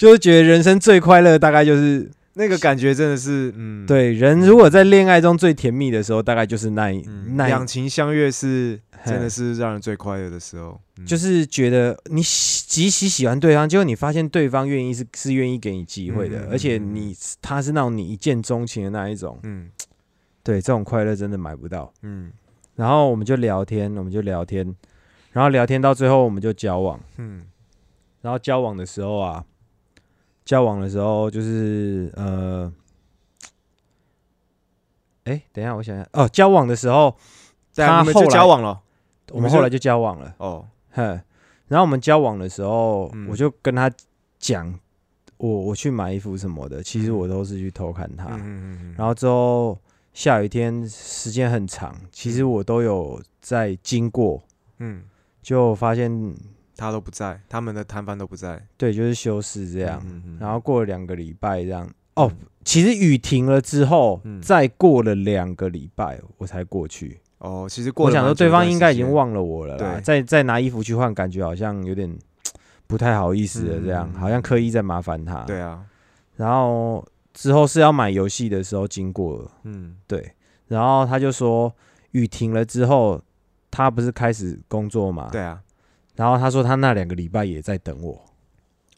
[0.00, 7.50] 就是觉得人生最快乐，大概就是那个感觉真的是，嗯，，对人如果在恋爱中最甜蜜的时候，大概就是那一、嗯，那一。
[7.50, 11.04] 两情相悦是真的是让人最快乐的时候，嗯。
[11.04, 19.68] 就是觉得你喜极其喜欢对方，结果你发现对方愿意是是愿意给你机会的，而且你他是那种你一见钟情的那一种，嗯。
[20.42, 21.92] 对这种快乐真的买不到。
[22.00, 22.32] 嗯。
[22.76, 24.74] 然后我们就聊天，我们就聊天，
[25.32, 26.98] 然后聊天到最后我们就交往。
[27.18, 27.42] 嗯。
[28.22, 29.44] 然后交往的时候啊，
[30.50, 32.72] 交往的时候就是呃，
[35.22, 37.16] 哎，等一下，我想想，哦，交往的时候，
[37.72, 38.80] 他后来交往了？
[39.30, 41.20] 我们后来就交往了，哦，哼。
[41.68, 43.28] 然后我们交往的时候，嗯。
[43.30, 43.88] 我就跟他
[44.40, 44.76] 讲，
[45.36, 47.16] 我我去买衣服什么的，其实嗯。
[47.16, 48.36] 我都是去偷看他。
[48.96, 49.78] 然后之后
[50.12, 52.50] 下雨天时间很长，其实嗯。
[52.50, 54.42] 我都有在经过，
[54.78, 55.04] 嗯，
[55.42, 56.10] 就发现
[56.80, 60.02] 他都不在，他们的摊贩都不在，对，就是修饰这样。
[60.06, 62.32] 嗯，嗯然后过了两个礼拜这样，哦，
[62.64, 64.40] 其实雨停了之后，嗯。
[64.40, 67.20] 再过了两个礼拜我才过去。
[67.38, 72.10] 哦，其实过我想说对方应该已经忘了我了再再拿衣服去换，感觉好像有点
[72.86, 75.42] 不太好意思了，这样、嗯好像刻意在麻烦他。
[75.44, 75.84] 对啊，
[76.36, 79.96] 然后之后是要买游戏的时候经过了，嗯。
[80.06, 80.32] 对，
[80.68, 81.72] 然后他就说
[82.12, 83.20] 雨停了之后，
[83.70, 85.62] 他不是开始工作嘛，对啊，
[86.20, 88.22] 然后他说他那两个礼拜也在等我，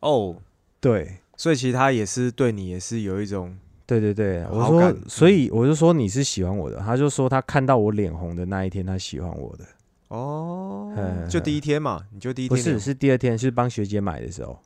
[0.00, 0.34] 哦，
[0.80, 3.56] 对，所以其实他也是对你也是有一种，
[3.86, 9.64] 对对对，我说所以我就说你是喜欢我的，他就说他看到我脸红的那一天，他喜欢我的，
[10.08, 10.92] 哦。
[10.96, 11.00] 嘿，
[11.30, 14.58] 就第一天嘛，你就第一天不是是第二天是帮学姐买的时候，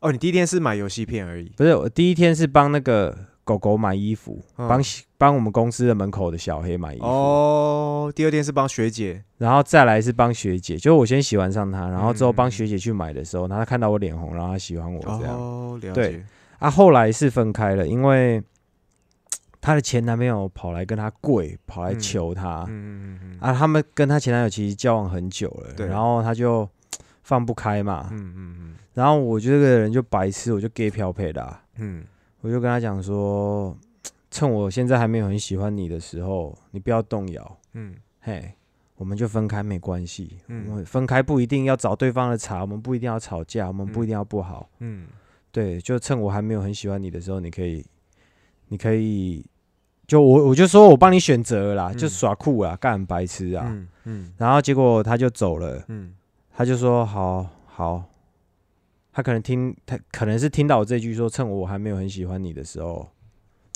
[0.00, 4.66] 哦，你第一天是买游戏片而已，不是我第一天是帮那个狗狗买衣服，嗯。
[4.68, 4.82] 帮
[5.16, 16.26] 帮我们公司的门口的小黑买衣服，哦，第二天是帮学姐，然后再来是帮学姐，就我先喜欢上她，然后之后帮嗯学姐去买的时候，然后她看到我脸红，然后她喜欢我这样，哦，了对解，
[16.58, 18.42] 啊，后来是分开了，因为
[19.60, 22.64] 她的前男朋友跑来跟她跪，跑来嗯求她。
[22.68, 25.86] 嗯嗯嗯嗯，啊，他们跟她前男友其实交往很久了，对。
[25.86, 26.68] 然后她就
[27.22, 28.74] 放不开嘛，嗯嗯嗯。
[28.92, 32.04] 然后我就这个人就白痴，我就 gay 漂配的啊、嗯
[32.44, 33.74] 我就跟他讲说，
[34.30, 37.94] 趁我现在还没有很喜欢你的时候，你不要动摇，嗯。
[38.20, 38.52] 嘿，
[38.96, 40.36] 我们就分开没关系。
[40.48, 40.66] 嗯。
[40.68, 44.68] 我们分开不一定要找对方的茬，我们不一定要吵架，我们不一定要不好。
[44.80, 45.06] 嗯。
[45.50, 47.82] 对，就趁我还没有很喜欢你的时候，你可以，
[48.68, 49.42] 你可以，
[50.06, 53.64] 就我我就说我帮你选择了啦，就嗯耍酷啊，干很白痴啊。
[53.70, 54.32] 嗯嗯。
[54.36, 56.14] 然后结果他就走了，嗯。
[56.54, 58.04] 他就说好好，
[59.14, 63.08] 他可能听他可能是听到我这句说，趁我还没有很喜欢你的时候，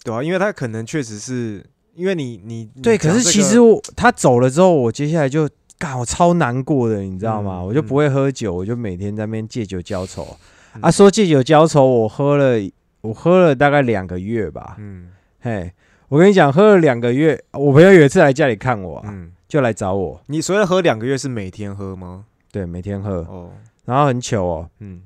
[0.05, 1.64] 对啊，因为他可能确实是
[1.95, 7.61] 因为你你你对，可是其实我他走了之后，我接下来就干，我超难过的，你知道吗？
[7.61, 10.26] 嗯我就不会喝酒，我就每天在那边借酒浇愁。
[10.74, 10.82] 嗯。
[10.82, 12.70] 啊，说借酒浇愁，我喝了，
[13.03, 14.74] 我喝了大概两个月吧。
[14.78, 15.11] 嗯。
[15.41, 15.72] 嘿，
[16.09, 22.24] 我跟你讲，喝了两个月，我朋友有一次来家里看我、啊，嗯，就来找我，你所谓喝两个月是每天喝吗？
[22.51, 23.53] 对，每天喝，哦，
[23.84, 25.03] 然后很糗哦，嗯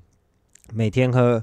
[0.73, 1.43] 每天喝。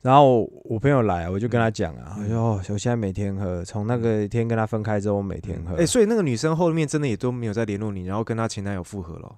[0.00, 5.76] 然后我我朋友来，我就跟他讲啊，嗯我说哦，我现在每天喝，从那个天跟他分开之后，我每天喝。
[5.76, 9.32] 哎、所以那个女生后面真的也都没有再联络你，然后跟她前男友复合了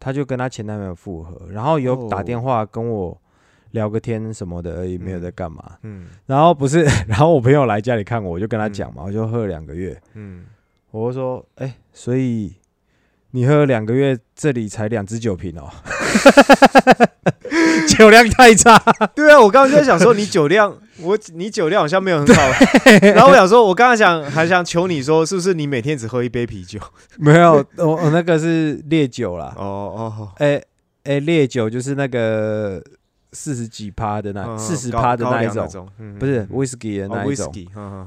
[0.00, 0.10] 她。
[0.10, 3.20] 就跟她前男友复合，然后有打哦电话跟我
[3.72, 5.76] 聊个天什么的而已，没有在干嘛。
[5.82, 10.46] 嗯然后不是， 然后我朋友来家里看我，我就跟他讲嘛，我就喝了两个月，嗯，
[10.90, 12.54] 我就说，哎、所以
[13.32, 15.68] 你喝了两个月，这里才两支酒瓶哦，
[17.96, 18.78] 酒量太差。
[19.14, 22.42] 对啊，我刚刚就在想说你酒量，我你酒量好像没有很好，
[23.00, 26.78] 然后我想说，我刚刚想还想求你说，是不是你每天只喝一杯啤酒？
[27.18, 30.60] 没有，我我那个是烈酒啦，哦哦，哎、
[31.04, 32.82] 哎、烈酒就是那个
[33.32, 36.48] 四十几趴的那嗯四十趴的那一种，嗯不是嗯。
[36.52, 37.52] whisky 的哦那一种。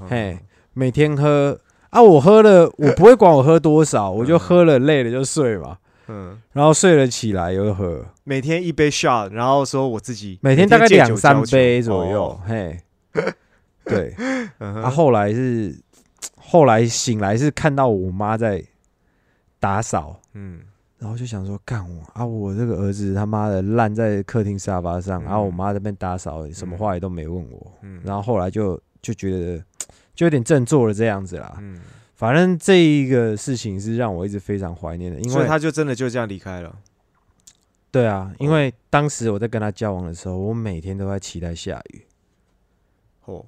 [0.10, 0.38] 嘿，
[0.74, 1.58] 每天喝
[1.90, 5.78] 啊，我喝了，我不会管我喝多少，我就喝了累了就睡嘛，
[6.12, 12.42] 嗯，然后睡了起来又喝，每天一杯 shot，然后说我自己每天大概两三杯左右，哦。
[12.46, 12.78] 嘿，
[13.86, 14.14] 对，
[14.60, 15.74] 他，后来是
[16.36, 18.62] 后来醒来是看到我妈在
[19.60, 20.62] 打扫，嗯。
[21.00, 25.26] 然后就想说干我啊，我这个儿子他妈的烂在客厅沙发上，嗯。
[25.26, 29.58] 然后我妈在那边打扫，什么话也都没问我，嗯，然后后来就就觉得
[30.14, 31.82] 就有点振作了这样子啦，嗯，
[32.22, 36.78] 反正这一个事情是让我一直非常怀念的，因为他就真的就这样离开了。
[37.90, 42.06] 对啊，因为当时我在跟他交往的时候，我每天都在期待下雨，
[43.26, 43.44] 哦，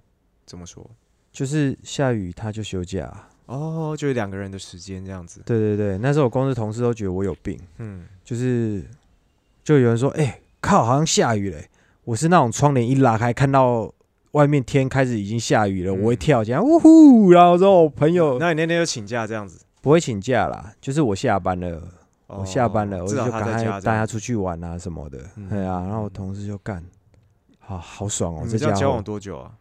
[0.47, 0.89] 怎么说？
[1.31, 5.43] 就是下雨他就休假啊、哦，就是两个人的时间这样子。
[5.45, 8.83] 对对对，那时候我公司同事都觉得我有病，嗯，就是
[9.63, 11.69] 就有人说：“哎、靠，好像下雨嘞、
[12.05, 13.93] 我是那种窗帘一拉开，看到
[14.33, 17.31] 外面天开始已经下雨了，嗯我会跳起来，呜呼！
[17.31, 19.65] 然后之后我朋友那你那天就请假这样子？
[19.81, 21.81] 不会请假啦，就是我下班了，
[22.27, 23.81] 哦我下班了，我至少就赶快他在家这样。
[23.81, 26.83] 带他出去玩啊什么的，嗯对啊，嗯然后我同事就干，
[27.59, 29.51] 好好爽哦，你这家伙们这样交往多久啊？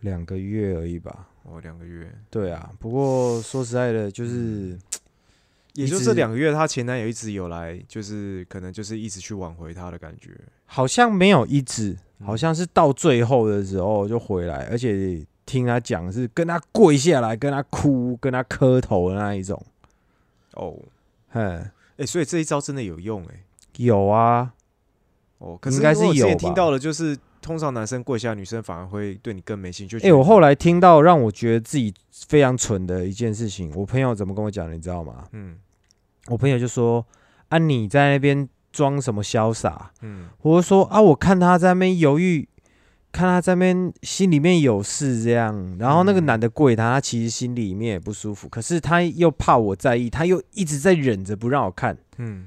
[0.00, 1.28] 两个月而已吧。
[1.44, 2.08] 哦，两个月。
[2.30, 4.78] 对啊，不过说实在的，嗯就是
[5.74, 10.30] 也就一直这两个月，她前男友一直有来，就是可能就是一直去挽回她的感觉。
[10.74, 19.62] 好像没有一直，嗯好像是到最后的时候就回来，而且听他讲是跟他跪下来，跟他哭，跟他磕头的那一种。
[20.54, 20.74] 哦，
[21.34, 23.44] 嗯，哎、所以这一招真的有用哎、
[23.76, 24.54] 有啊，
[25.38, 29.98] 哦，可是应该是我之前有吧听到了，就是通常男生跪下，女生反而会对你更没兴趣。
[30.00, 35.28] 哎、我后来听到让我觉得自己非常蠢的一件事情，我朋友怎么跟我讲的，你知道吗？
[35.32, 35.58] 嗯
[36.28, 37.04] 我朋友就说
[37.50, 42.48] ：“啊，你在那边装什么潇洒？”嗯我就说：“啊，我看他在那边犹豫，
[43.12, 45.76] 看他在那边心里面有事这样。
[45.78, 51.96] 然后那个嗯男的跪他，他其实心里面也不舒服，可是他又怕我在意，他又一直在忍着不让我看。
[52.16, 52.46] 嗯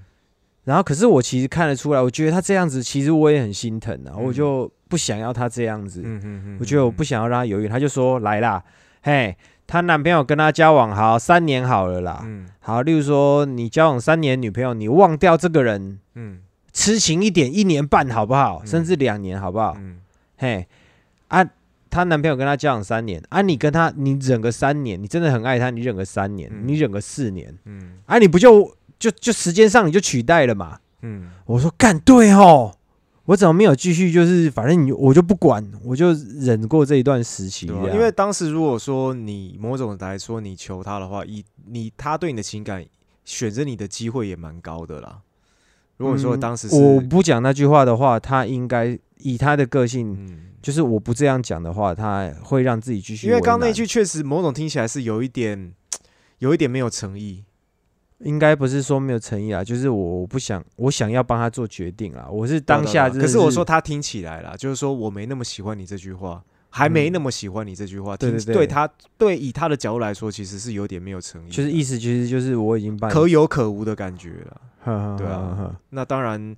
[0.63, 6.01] 然后，可是我其实看得出来，我觉得他这样子，其实我也很心疼啊，嗯我就不想要他这样子。
[6.03, 8.63] 嗯嗯嗯，我觉得我不想要让他犹豫，他就说：来啦，
[9.03, 9.38] 嘿，
[9.68, 12.22] 她男朋友跟她交往好三年好了啦。
[12.26, 12.47] 嗯。
[12.59, 16.39] 好，例如说你交往三年女朋友，你忘掉这个人，嗯。
[16.74, 18.61] 痴情一点，一年半好不好？
[18.63, 18.68] 嗯。
[18.68, 19.76] 甚至两年好不好？
[19.80, 19.97] 嗯。
[20.38, 20.68] 嘿，
[21.30, 21.45] 啊，
[21.89, 26.68] 她男朋友跟她交往三年，啊，你跟她你忍个三年，你真的很爱她，你忍个三年，嗯。
[26.68, 27.99] 你忍个四年，嗯。
[28.05, 30.80] 啊，你不就就就时间上你就取代了嘛？
[31.01, 31.30] 嗯。
[31.45, 32.76] 我说干对哦，
[33.26, 34.11] 我怎么没有继续？
[34.11, 42.86] 就是反正你我就不管，我就忍过这一段时期因为当时如果说你某种来说你求他的话，以你他对你的情感
[43.23, 45.21] 选择你的机会也蛮高的啦。
[45.97, 53.28] 如果说嗯当时是我不讲那句话的话，他应该以他的个性，嗯，就是我不这样讲的话，他会让自己继续。
[53.28, 55.73] 因为刚刚那句确实某种听起来是有一点
[56.39, 57.43] 有一点没有诚意。
[58.20, 62.28] 应该不是说没有诚意啊，就是我我不想，我想要帮他做决定啊。
[62.30, 74.61] 我是当下可是我说他听起来啦，就是说我没那么喜欢你这句话，还没那么喜欢你这句话，嗯对对对对他对以他的角度来说，其实是有点没有诚意，就是意思其实就是我已经把可有可无的感觉了。
[74.86, 76.55] 呵对啊那当然，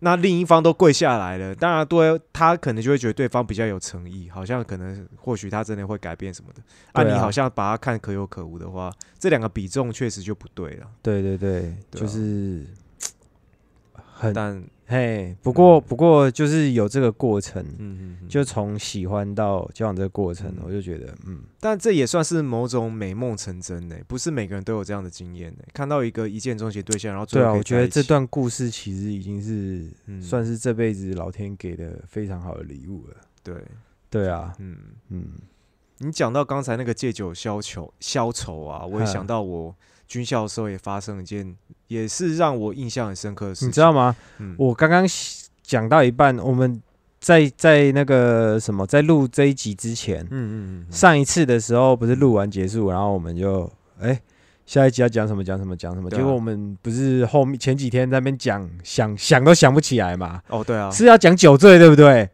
[0.00, 6.60] 那另一方都跪下来了，当然对他可能就会觉得对方比较有诚意，好像可能或许他真的会改变什么的。
[6.92, 10.86] 啊，啊你好像把他看可有可无的话，这两个比重确实就不对了。
[11.02, 12.66] 对对对，就是
[13.94, 20.62] 很但嘿，不过不过就是有这个过程，嗯嗯嗯，就从喜欢到交往这个过程，嗯。
[20.64, 25.64] 我就觉得嗯，但这也算是某种美梦成真呢，不是每个人都有这样的经验呢。
[25.72, 30.22] 看到一个一见钟情的对象，然后最对我觉得这段故事其实已经是嗯。
[30.22, 33.16] 算是这辈子老天给的非常好的礼物了。
[33.42, 33.56] 对，
[34.08, 34.76] 对啊，嗯，
[35.08, 35.32] 嗯，
[35.98, 39.08] 你讲到刚才那个借酒消愁消愁啊，我也嗯。
[39.08, 39.74] 想到我
[40.06, 41.54] 军校的时候也发生一件，
[41.88, 43.68] 也是让我印象很深刻的事情。
[43.68, 44.14] 你知道吗？
[44.38, 45.06] 嗯，我刚刚
[45.62, 46.80] 讲到一半，我们
[47.18, 54.20] 在在那个什么，在录这一集之前，嗯嗯嗯嗯，上一次的时候不是录完结束，然后我们就哎、
[54.66, 62.28] 下一集要讲什么讲什么讲什么，啊结果我们不是后面前几天在那边讲想想都想不起来嘛，哦对啊，是要讲酒醉对不对？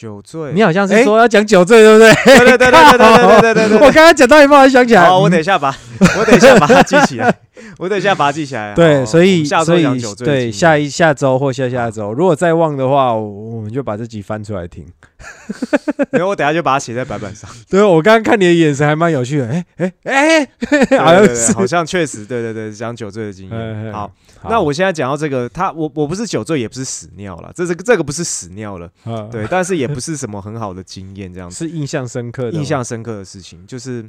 [0.00, 2.14] 酒醉，你好像是哎说要讲酒醉对不对？
[2.24, 5.74] 对对对对对对对对对 我刚刚讲到一半，我想起来，好，我嗯等一下把，
[6.18, 7.34] 我等一下把它记起来，
[7.78, 8.74] 我等一下把它记起来。
[8.74, 14.86] 对，所以下所以周讲酒醉对下一下周或下下周，如果再忘的话，我我们就把这集翻出来听。
[16.10, 17.48] 然后，我等下就把它写在白板上。
[17.68, 20.46] 对，我刚刚看你的眼神还蛮有趣的，哎哎哎，
[20.88, 23.92] 对 好像是对对好像确实，对对对，讲酒醉的经验。
[23.92, 24.10] 好，
[24.48, 31.56] 那我现在讲到这个，他我我不是酒醉，也不是屎尿了，这是这个不是屎尿了，我对，但是也不是什么很好的经验，这样子。
[31.56, 34.02] 是印象深刻的，印象深刻的事情就是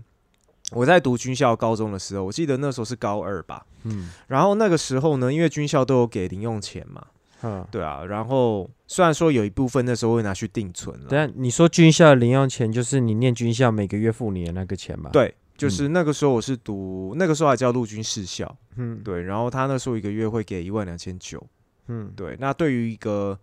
[0.71, 3.65] 我在读军校高中的时候，我记得那时候是高二吧。
[3.83, 7.05] 嗯然后那个时候呢，因为军校都有给零用钱嘛，
[7.41, 7.65] 嗯。
[7.71, 8.05] 对啊。
[8.05, 19.23] 然后虽然说有一部分那时候会拿去定存了，但你说军校的零用钱就是你念军校每个月付你的那个钱吗？，对，就是那个时候我是读那个时候还叫陆军士校，嗯对。
[19.23, 21.43] 然后他那时候一个月会给一万两千九，
[21.87, 22.37] 嗯，对。
[22.39, 23.37] 那对于一个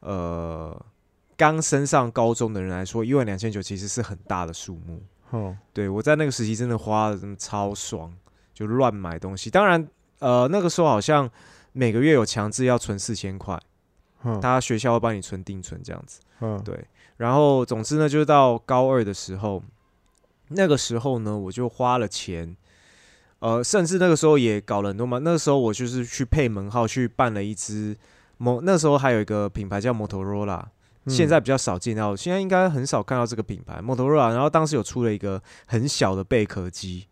[0.00, 0.78] 呃
[1.36, 5.02] 刚升上高中的人来说，一万两千九其实是很大的数目。
[5.30, 8.12] 哦，对我在那个时期真的花的真的超爽，
[8.52, 9.48] 就乱买东西。
[9.50, 11.30] 当然，呃，那个时候好像
[11.72, 13.60] 每个月有强制要存四千块，
[14.24, 16.20] 嗯他学校会帮你存定存这样子。
[16.40, 16.84] 嗯对，
[17.16, 19.62] 然后总之呢，就是到高二的时候，
[20.48, 22.56] 那个时候呢，我就花了钱，
[23.38, 25.18] 呃，甚至那个时候也搞了很多嘛。
[25.18, 27.96] 那个时候我就是去配门号去办了一支
[28.38, 30.70] 摩，那时候还有一个品牌叫摩托罗拉，嗯
[31.06, 34.28] 现在比较少见到，现在应该很少看到这个品牌摩托罗拉。
[34.30, 37.06] 然后当时有出了一个很小的贝壳机，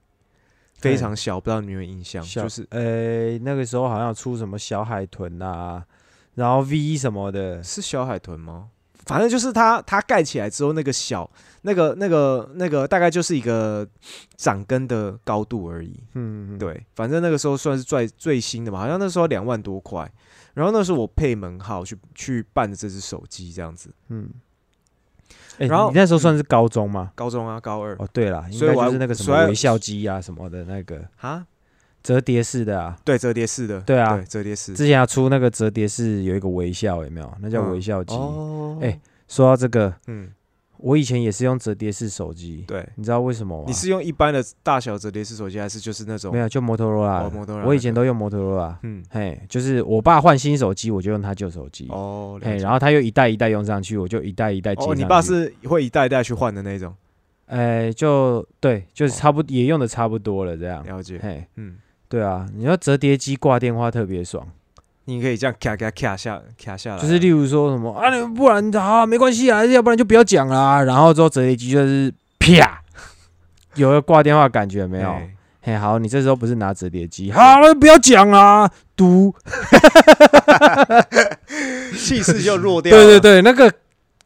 [0.76, 2.22] 非常小，不知道你有没有印象？
[2.22, 5.84] 小就是呃那个时候好像出什么小海豚啊，
[6.34, 8.68] 然后 V 什么的，是小海豚吗？
[9.06, 11.30] 反正就是它，它盖起来之后，那个小，
[11.62, 13.88] 那个、那个、那个，大概就是一个
[14.36, 15.98] 掌根的高度而已。
[16.12, 20.06] 嗯，对，反正那个时候算是最最新的嘛，好像那时候两万多块。
[20.58, 23.94] 然后那时候我配门号去去办的这只手机，这样子。
[24.08, 24.28] 嗯，
[25.58, 27.12] 哎、然后你那时候算是高中吗？
[27.14, 27.94] 高中啊，高二。
[28.00, 31.00] 哦，对了，应所以就是那个什么微笑机啊什么的那个。
[31.20, 31.46] 啊，
[32.02, 34.16] 折叠式的啊，对，折叠式的，对啊。
[34.16, 34.74] 对，折叠式。
[34.74, 37.32] 之前要出那个折叠式有一个微笑，有没有？
[37.40, 37.70] 那叫嗯。
[37.70, 38.16] 微笑机。
[38.16, 40.32] 哦，哎说到这个，嗯，
[40.78, 43.64] 我以前也是用折叠式手机，对，你知道为什么吗？
[43.66, 47.22] 你是用一般的大小折叠式手机，还是就是那种没有就摩托罗拉。
[47.30, 47.66] 摩托罗拉。
[47.66, 48.78] 我以前都用摩托罗拉。
[48.82, 51.88] 嗯，嘿，就是我爸换新手机，我就用他旧手机。
[51.90, 56.94] 哦，嘿，然后他又一代一代用上去，我就一代一代接上哦，你爸是会一代一代去换的那种，
[57.46, 60.84] 哎，就对，就是哦差不，也用的差不多了，这样。
[60.84, 61.76] 了解，嘿，嗯。
[62.10, 64.48] 对啊，你要折叠机挂电话特别爽，
[65.08, 70.84] 你可以这样卡卡卡下卡下来啊，就是例如说什么啊，你不然好啊没关系啊，要不然就不要讲啦。
[70.84, 72.78] 然后之后折叠机就是啪，
[73.74, 75.08] 有个挂电话感觉没有？
[75.08, 75.30] 哎
[75.62, 79.34] 嘿，好，你这时候不是拿折叠机，好了，不要讲啦，嘟。
[81.96, 83.02] 气势就弱掉了。
[83.02, 83.72] 对对对，那个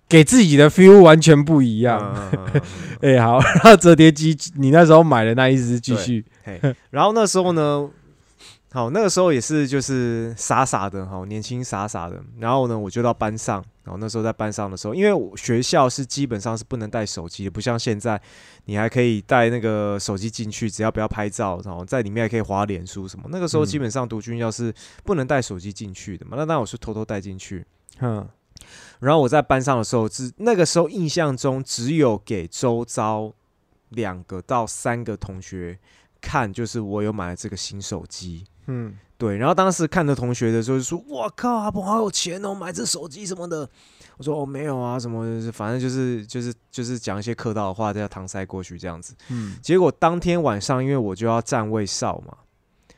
[0.09, 2.15] 给自己的 feel 完全不一一样。
[3.01, 6.25] 哎、好，然后折叠机，你那时候买的那一只继续，
[6.91, 7.89] 然后那时候呢，
[8.73, 12.19] 好，那个时候也是就是傻傻的，好年轻傻傻的。
[12.39, 18.19] 然后呢，我就到班上，然后那时候在班上的时候，因为我学校是基本上是不能带手机的，不像现在
[18.65, 23.27] 你还可以带那个手机进去，只要不要拍照，然后在里面还可以滑脸书什么。
[23.29, 24.73] 那个时候嗯基本上读军校是
[25.05, 27.67] 不能带手机进去的嘛，那当然我是偷偷带进去。
[27.99, 28.27] 哼，
[29.01, 33.35] 然后我在班上的时候，只那个时候印象中只有给周遭
[33.91, 35.79] 两个到三个同学
[36.23, 38.47] 看，就是我有买了这个新手机。
[38.67, 43.69] 嗯，对，然后当时看的同学的时候就说：“我靠，阿鹏好有钱哦，买这手机什么的。”
[44.19, 52.37] 我说：“哦，没有啊，什么，反正就是就是就是讲一些客套的话，再搪塞过去这样子。”嗯，结果当天晚上，因为我就要站位哨嘛，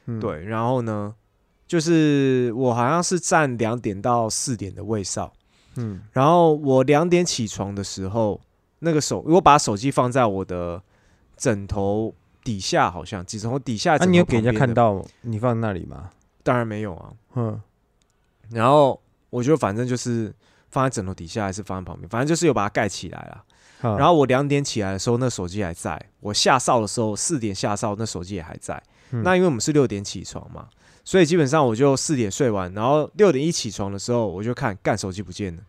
[0.07, 1.15] 嗯，对，然后呢，
[1.67, 5.33] 就是我好像是站两点到四点的位哨，
[5.77, 8.41] 嗯，然后我两点起床的时候，
[8.81, 10.83] 那个手我把手机放在我的
[11.37, 12.13] 枕头
[12.45, 14.05] 底下，好像枕头底下那。
[14.05, 16.11] 你有给人家看到你放那里吗？
[16.43, 17.13] 当然没有啊。
[17.35, 17.61] 嗯，
[18.51, 20.33] 然后我就反正就是
[20.71, 23.45] 放在枕头底下，还是放在旁边，反正就是有把它盖起来了。
[23.81, 28.81] 然然后我两点起来的时候，那手机还在；我下哨的时候，四点下哨，那手机也还在。
[29.11, 30.69] 嗯那因为我们是六点起床嘛，
[31.05, 35.63] 所以基本上我就四点睡完，然后六点一起床的时候，我就看干手机不见了。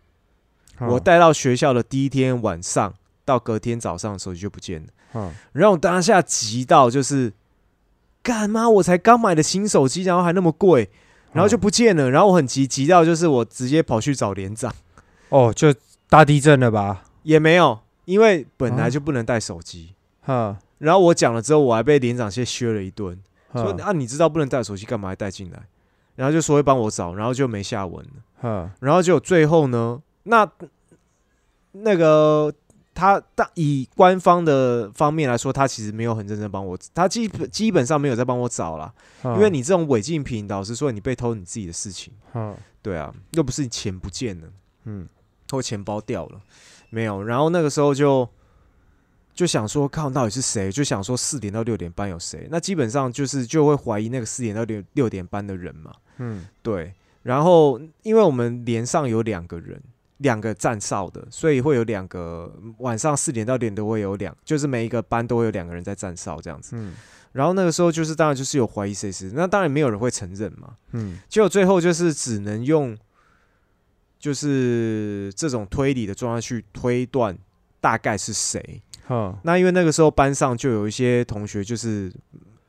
[0.88, 4.88] 我带到学校的第一天晚上到隔天早上，手机就不见了。
[5.16, 7.34] 嗯然后我当下急到就是，
[8.22, 10.90] 干妈，我才刚买的新手机，然后还那么贵，
[11.32, 12.12] 然后就不见了。
[12.12, 14.74] 然后我很急，急到就是我直接跑去找连长，
[15.30, 15.74] 哦，就
[16.10, 17.06] 大地震了吧？
[17.24, 19.94] 也没有，因为本来啊就不能带手机。
[20.22, 23.18] 哈，然后我讲了之后，我还被连长先削了一顿，
[23.54, 25.62] 说啊，你知道不能带手机，干嘛还带进来？
[26.16, 28.12] 然后就说会帮我找，然后就没下文了。
[28.42, 30.50] 哈，然后就最后呢，那
[31.74, 32.54] 那个
[32.96, 38.92] 他当以官方的方面来说，他其实没有很认真帮我，他基本基本上没有在帮我找啦。
[39.24, 44.48] 因因为你这种违禁品，老实说，你被偷你自己的事情，嗯，对啊，又不是你钱不见了，
[44.86, 45.08] 嗯
[45.52, 46.40] 或钱包掉了，
[46.90, 47.22] 没有。
[47.22, 48.28] 然后那个时候就
[49.34, 50.72] 就想说，靠，到底是谁？
[50.72, 52.48] 就想说四点到六点半有谁？
[52.50, 55.94] 那基本上就是就会怀疑那个四点到六六点半的人嘛。
[56.18, 56.94] 嗯对，
[57.24, 59.82] 然后因为我们连上有两个人，
[60.18, 66.76] 两个站哨的，所以会有两个晚上四点到点都会有两，就是每一个班都会有两个人在站哨这样子。
[66.76, 66.94] 嗯
[67.34, 70.76] 然后那个时候就是当然就是有怀疑谁是，那当然没有人会承认嘛。
[70.94, 72.98] 嗯结果最后就是只能用，
[74.18, 77.38] 就是这种推理的状态去推断
[77.82, 78.82] 大概是谁。
[79.06, 82.10] 哈，那因为那个时候班上就有一些同学就是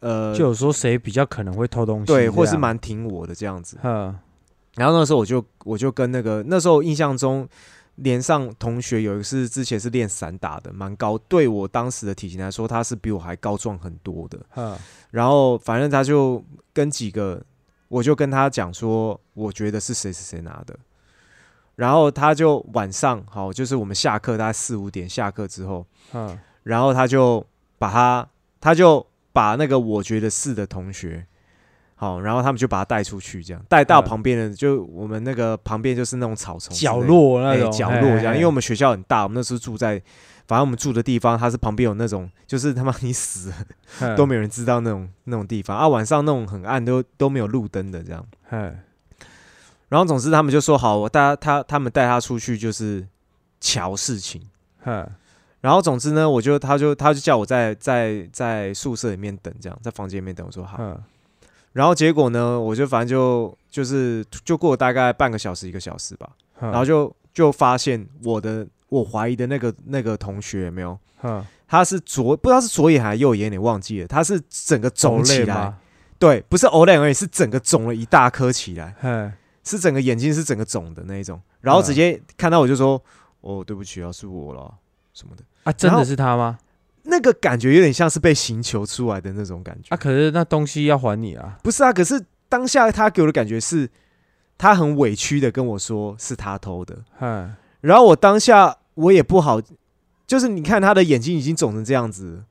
[0.00, 3.78] 呃，就有说谁比较可能会偷东西，对，或是蛮挺我的这样子。
[3.80, 4.14] 哈，
[4.76, 7.48] 然后那时候我就我就跟那个那时候印象中
[7.96, 14.38] 连上同学有一个是之前是练散打的，蛮高，对我当时的体型来说，他是比我还高壮很多的。
[14.50, 14.78] 哈，
[15.10, 17.42] 然后反正他就跟几个，
[17.88, 20.78] 我就跟他讲说，我觉得是谁是谁拿的。
[21.74, 27.46] 然后他就晚上好，就是我们下课大概四五点下课之后，哈，然后他就
[27.78, 28.28] 把他
[28.60, 31.26] 他就把那个我觉得是的同学，
[31.98, 39.98] 好，然后他们就把他带出去，这样带到嗯旁边的，就我们那个旁边就是那种草丛角落那种角落这样，因为我们们学校很大，我们那时候住在，
[40.46, 43.50] 反正我们住的地方，它是旁边有那种，就是他妈你死
[44.00, 48.22] 了都没有人知道那种那种地方啊，晚上那种很暗，都都没有路灯的这样。
[48.50, 48.78] 哎，
[49.88, 53.06] 然后总之他们就说好，我带他他他们带他出去就是
[53.58, 54.42] 瞧事情。
[54.84, 55.08] 哈，
[55.62, 60.46] 然后总之呢，我就他就他就叫我在在在宿舍里面等，这样在房间里面等。
[60.46, 61.00] 我说好。
[61.76, 75.74] 哈，然后结果呢，我就反正就就是就过了大概半个小时一个小时吧，然然后就就发现我的我怀疑的那个那个同学有没有，哈，他是左不知道是左眼还是右眼，你忘记了，他是整个肿起来，
[76.18, 79.30] 对，不是偶尔而已，是整个肿了一大颗起来，嘿，
[79.64, 83.00] 是整个眼睛是整个肿的那一种，然后直接看到我就说，
[83.42, 84.72] 哦，对不起啊，是我了
[85.12, 86.58] 什么的，啊，真的是他吗？
[87.06, 89.94] 那个感觉有点像是被刑求出来的那种感觉。
[89.94, 93.88] 啊，可是那东西要还你啊，不是啊，可是当下他给我的感觉是，
[94.58, 99.60] 他很委屈的跟我说是他偷的，嗯，然后我当下我也不好，
[100.26, 102.44] 就是你看他的眼睛已经肿成这样子。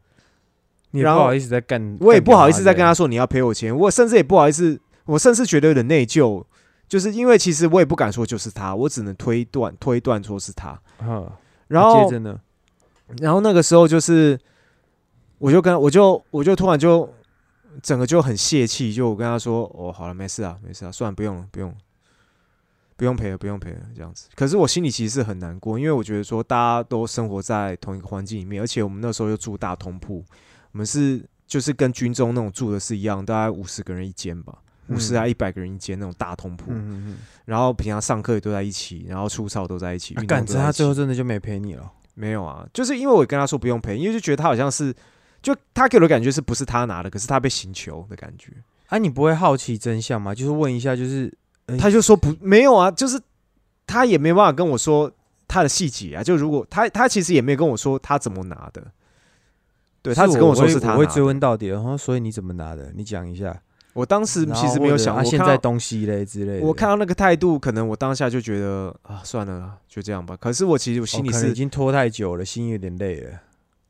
[0.91, 6.41] 你也不好意思再干，我也不好意思再跟他说，你要赔我钱，我甚至也不好意思，我甚至觉得有点内疚，
[6.88, 11.30] 就是因为其实我也不敢说就是他，我只能推断推断说是他，嗯，
[11.68, 12.39] 然后接着呢，
[13.20, 14.39] 然后那个时候就是，
[15.38, 17.12] 我就跟我就我就突然就
[17.84, 21.76] 整个就很泄气，就我跟他说：“哦，好了，没事啊，没事啊，算了，不用了，不用了，
[22.95, 24.28] 不用赔了，不用赔了。”这样子。
[24.36, 30.24] 可是我心里其实是很难过，因为我觉得说大家都生活在同一个环境里面，而且我们那时候又住大通铺，
[30.72, 36.72] 我们是就是跟军中那种住的是一样，大概五十个人一间吧，五十啊一百个人一间那种大通铺。
[36.72, 44.93] 嗯嗯然后平常上课也都在一起，然后出操都在一起，嗯，啊运动干，这他最后真的就没陪你了，没有啊，就是因为我跟他说不用赔，因为就觉得他好像是，
[45.41, 48.51] 就他给我的感觉是不是他拿的，可是他被刑求的感觉。
[48.88, 50.34] 啊，你不会好奇真相吗？
[50.34, 51.32] 就是问一下，就是
[51.68, 53.22] 哎他就说不没有啊，就是
[53.86, 55.11] 他也没办法跟我说
[55.47, 56.24] 他的细节啊。
[56.24, 58.82] 就如果他他其实也没有跟我说他怎么拿的，
[60.01, 62.91] 对他只跟我说是他我会追问到底，然后所以你怎么拿的？
[62.95, 63.61] 你讲一下。
[63.96, 66.66] 我当时其实没有想，啊现在东西嘞之类的。
[66.66, 70.36] 我看到那个态度，可能我当下就觉得啊，算了啦，就这样吧。
[70.36, 73.39] 可是我其实我哦心里是、已经拖太久了，心有点累了。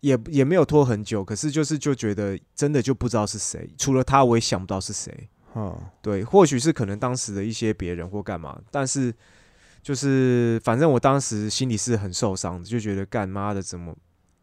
[0.01, 5.27] 也也没有拖很久，可是就是就觉得真的就不知道是谁，除了他我也想不到是谁。
[5.55, 9.11] 嗯，对，或许是可能当时的一些别人或干嘛，但是
[9.81, 13.95] 就是反正我当时心里是很受伤的，就觉得干妈的怎么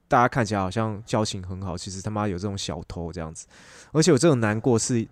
[0.08, 3.46] 大家看起来好像交情很好，其实他妈有这种小偷这样子，
[3.92, 5.06] 而且我这种难过是。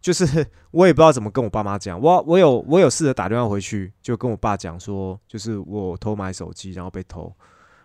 [0.00, 7.32] 就是 我也不知道怎么跟我爸妈讲，我我有我有试着打电话回去，就跟我爸讲说，就是我偷买手机，然后被偷，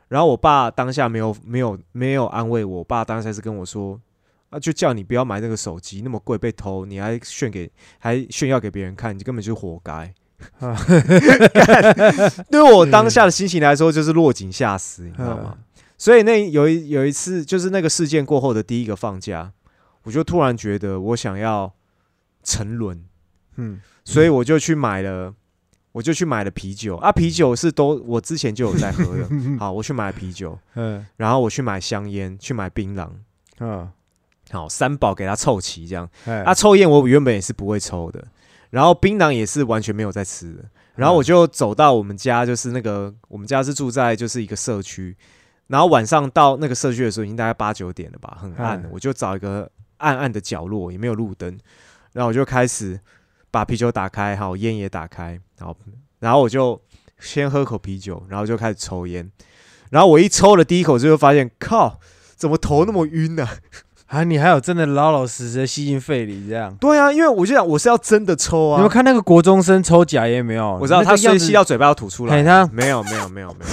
[0.07, 3.99] 然后我爸当下没有没有没有安慰我，我爸当下是跟我说，
[4.49, 10.14] 啊，就叫你不要买那个手机，那么贵被偷，你还炫给还炫耀给别人看，你根本就活该。
[12.51, 15.57] 对我当下的心情来说，就是落井下石，你知道吗？
[15.97, 19.53] 所以那有一有一次，就是那个事件过后的第一个放假，
[20.03, 21.74] 我就突然觉得我想要
[22.43, 23.03] 沉沦，
[23.55, 25.33] 嗯，所以我就去买了，
[25.91, 26.97] 我就去买了啤酒。
[26.97, 29.27] 啊，啤酒是都我之前就有在喝的。
[29.59, 31.05] 好，我去买啤酒，嗯。
[31.17, 33.09] 然后我去买香烟，去买槟榔，
[33.59, 33.89] 嗯，
[34.51, 36.09] 好，三宝给他凑齐这样。
[36.25, 36.43] 哎。
[36.43, 38.23] 啊，抽烟我原本也是不会抽的，
[38.69, 40.65] 然后槟榔也是完全没有在吃的。
[40.95, 45.17] 然后我就走到我们家，就是那个我们家是住在就是一个社区，
[45.65, 48.87] 然后晚上到那个社区的时候已经大概八九点了吧，很暗。
[48.91, 51.57] 我就找一个暗暗的角落，也没有路灯，
[52.14, 52.99] 然后我就开始
[53.51, 55.76] 把啤酒打开，好烟也打开，然后
[56.20, 56.82] 然后我就
[57.20, 59.30] 先喝口啤酒，然后就开始抽烟。
[59.89, 61.99] 然后我一抽了第一口之后，发现靠，
[62.36, 63.47] 怎么头那么晕呢、
[64.07, 66.76] 啊，你还有真的老老实实吸进肺里这样。
[66.76, 68.89] 对啊，因为我就想我是要真的抽啊你们。
[68.89, 70.78] 看那个国中生抽假烟没有？
[70.82, 72.43] 我知道他所以那个样子吸到嘴巴要吐出来。
[72.72, 73.72] 没有没有没有没有。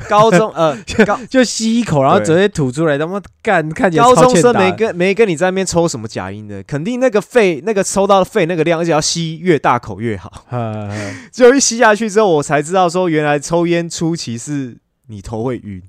[0.08, 0.76] 高中呃
[1.06, 10.44] 高就吸一口，然后直接吐出来，他妈干看起来高中生没跟没跟你在那边抽什么假音的，肯定那个肺那个抽到的肺那个量，而且要吸越大口越好。
[10.48, 14.76] 呵呵结果一吸下去之后，我才知道说原来抽烟初期是
[15.08, 15.82] 你头会晕，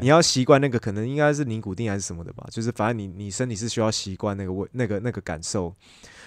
[0.00, 5.74] 你要习惯那个可能应该是尼古丁还是什么的吧，就是反正你你身体是需要习惯那个味那个那个感受。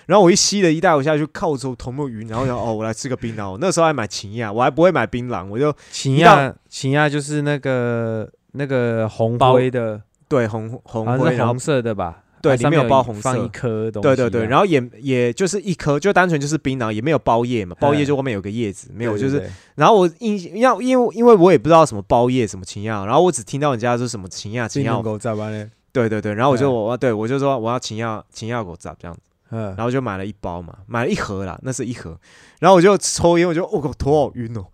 [0.05, 3.51] 然后我一吸了一袋，我下去靠着头没有晕，然后想哦，我来吃个槟榔。
[3.51, 12.23] 我那时候还买琴亚，我还不会买槟榔，我就秦亚，秦亚就是那个那个红包灰的，对红红灰，是红色的吧？
[12.41, 14.07] 对里面有包红色放一颗东西。
[14.07, 19.47] 对对对，然后后也也就是一颗，就单纯就是槟榔，也没有包叶嘛，包叶嗯就外面有个叶子，没有就是。
[19.75, 29.21] 然后我印要因为因为我也不知道什么包叶什么秦亚，然后我只听到人家说什么秦亚秦亚，狗在班嘞，对对对，然后我就嗯我对我就说我要秦亚秦亚狗杂这样子，
[29.51, 32.17] 嗯然，后就买了一包嘛，买了一盒啦，那是一盒，
[32.59, 34.65] 然后我就抽烟，我就哦头好晕哦，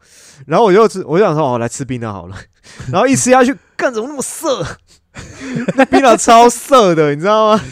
[0.46, 2.38] 然后我就吃我就想说哦来吃槟榔好了，
[2.92, 4.66] 然后一吃下去，干怎么那么涩？
[5.76, 7.64] 那槟榔超涩的，你知道吗？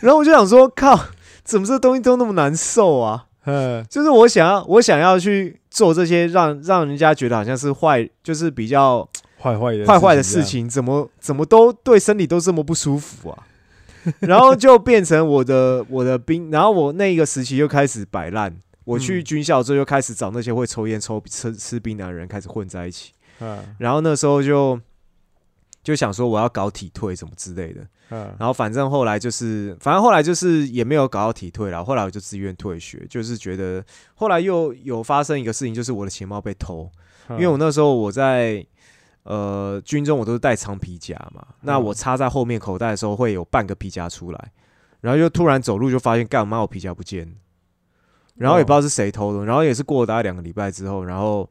[0.00, 0.98] 然后我就想说靠，
[1.42, 3.26] 怎么这东西都那么难受啊？
[3.46, 9.08] 嗯就是我想要，我想要去做这些让让人家觉得好像是坏，就是比较
[9.40, 13.38] 坏坏的坏坏的事，情，怎么怎么都对身体都这么不舒服啊？
[14.20, 18.54] 然后就变成我的我的兵，然后我那一个时期又开始摆烂。
[18.84, 23.12] 我去嗯军校之后，就开始找那些会抽烟、抽吃吃槟榔的人开始混在一起。
[23.40, 24.80] 嗯然后那时候就
[25.82, 27.82] 就想说我要搞体退什么之类的。
[28.10, 31.84] 嗯然后反正后来就是，反正后来就是也没有搞到体退了。
[31.84, 33.84] 后来我就自愿退学，就是觉得
[34.14, 36.90] 后来又有发生一个事情，就是我的钱包被偷。
[37.28, 38.66] 嗯，因为我那时候我在
[39.22, 44.52] 呃军中，我都是带长皮夹嘛，那嗯我插在后面口袋的时候会有半个皮夹出来，
[45.00, 47.34] 然后就突然走路就发现干嘛我皮夹不见了，
[48.36, 51.48] 然后也不知道是谁偷的，然后也是过了大概两个礼拜之后，然后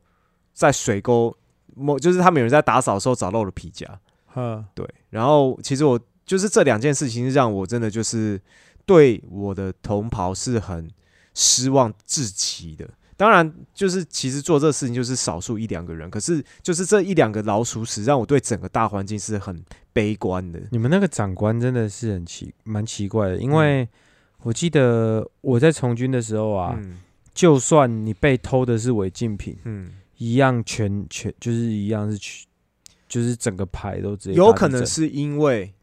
[0.53, 1.35] 在水沟
[1.75, 3.87] 某就是他们有人在打扫的时候找到我的皮夹，
[4.35, 8.41] 嗯对，然后其实我就是这两件事情让我真的就是
[8.85, 10.89] 对我的同袍是很
[11.35, 12.89] 失望至极的。
[13.19, 19.61] 当然，就是其实做这事情就是少数一两个人，可是就是这一两个老鼠屎让我对整个大环境是很
[19.91, 20.61] 悲观的。
[20.71, 23.85] 你们那个长官真的是很奇蛮奇怪的，因为
[24.43, 27.01] 我记得我在从军的时候啊，嗯。
[27.31, 32.45] 就算你被偷的是违禁品，嗯，一样全全就是一样是去，
[33.07, 35.73] 就是整个排都直接有可能是因为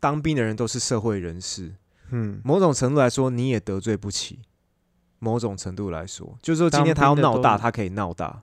[0.00, 1.72] 当兵的人都是社会人士，
[2.10, 4.40] 嗯，某种程度来说你也得罪不起。
[5.18, 8.42] 某种程度来说，就是说今天他要闹大，他可以闹大，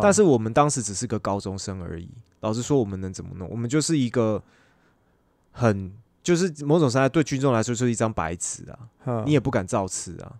[0.00, 2.08] 但是我们当时只是个高中生而已。
[2.40, 3.48] 老实说，我们能怎么弄？
[3.50, 4.42] 我们就是一个
[5.52, 5.92] 很，
[6.22, 10.32] 就是某种程度对群众来说就是一张白纸啊，你也不敢造次啊，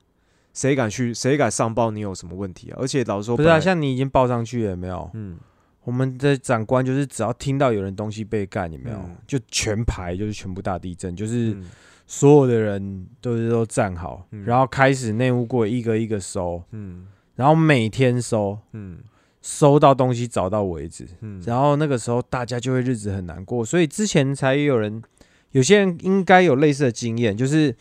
[0.52, 1.12] 谁敢去？
[1.12, 2.78] 谁敢上报你有什么问题啊？
[2.80, 5.10] 而且老实说，不是啊，像你已经报上去了没有？
[5.14, 5.36] 嗯，
[5.84, 8.96] 我们的长官就是只要听到有人东西被干，有没有？
[8.98, 11.70] 嗯就全排就是全部大地震，就是嗯
[12.06, 18.98] 所有的人都是都站好，嗯然后开始内务柜一个一个收，嗯然后每天收，嗯
[19.42, 21.06] 收到东西找到为止。
[21.20, 25.02] 嗯，然后那个时候大家就会日子很难过，所以之前才有人，
[25.50, 27.74] 有些人应该有类似的经验，就是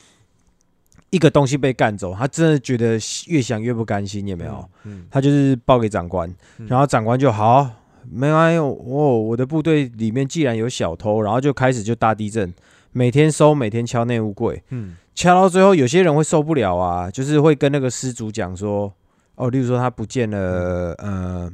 [1.09, 4.69] 一个东西被干走，他真的觉得越想越不甘心，有没有？
[4.83, 5.05] 嗯？
[5.09, 7.67] 他就是报给长官，嗯然后长官就好，
[8.11, 12.53] 没关系，我我的部队里面既然有小偷，然后就开始就大地震，
[12.97, 14.95] 每天收，每天敲内务柜，嗯。
[15.13, 18.93] 敲到最后，有些人会受不了啊，就是会跟那个失主讲说，
[19.35, 21.51] 哦，例如说他不见了，呃，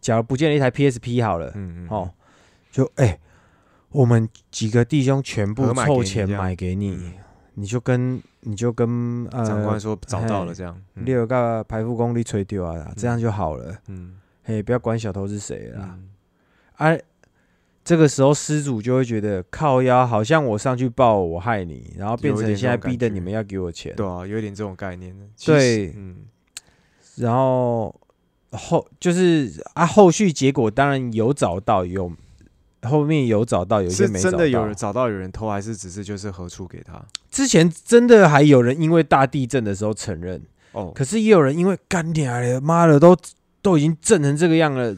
[0.00, 2.10] 假如不见了一台 PSP 好了，嗯嗯，哦，
[2.72, 3.16] 就哎、
[3.90, 7.12] 我们几个弟兄全部凑钱买给你，嗯。
[7.54, 11.04] 你就跟你就跟呃长官说找到了嘿这样，嗯。
[11.04, 13.76] 六个排副功力吹丢啊，这样就好了。
[13.86, 14.16] 嗯。
[14.42, 15.98] 嘿，不要管小偷是谁了啦。
[15.98, 16.08] 嗯。
[16.76, 16.98] 啊，
[17.82, 23.94] 这个时候失主就会觉得靠腰，好像我上去抱我害你，然后变成现在逼的你们要给我钱。
[23.96, 25.14] 对啊，有一点这种概念
[25.44, 26.16] 对嗯
[27.16, 27.94] 然后
[28.52, 32.10] 后就是啊，后续结果当然有找到，有
[32.82, 34.38] 后面有找到，有一些没找到。
[34.38, 37.04] 真的有人找到有人偷，还是只是就是何处给他？
[37.30, 43.16] 之前真的还有人因为大地震的时候承认，哦，可是也有人因为干娘的妈的都
[43.60, 44.96] 都已经震成这个样了，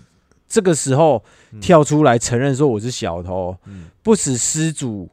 [0.53, 1.61] 这个时候嗯。
[1.61, 3.87] 跳出来承认说我是小偷，嗯。
[4.03, 5.09] 不止失主，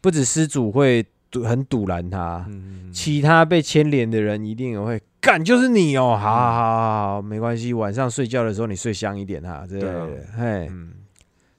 [0.00, 1.04] 不止失主会
[1.44, 2.48] 很堵拦他，
[2.90, 10.06] 其他被牵连的人一定也会干，就是你哦，好好好好好，没关系，晚上睡觉的时候你睡香一点哈，之类对啊。
[10.06, 10.92] 的，嘿，嗯。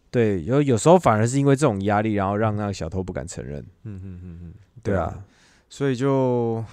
[0.10, 5.14] 对，有有时候反而是因为这种压力，然后让那个小偷不敢承认，嗯嗯嗯嗯，对啊，
[5.70, 6.64] 所以就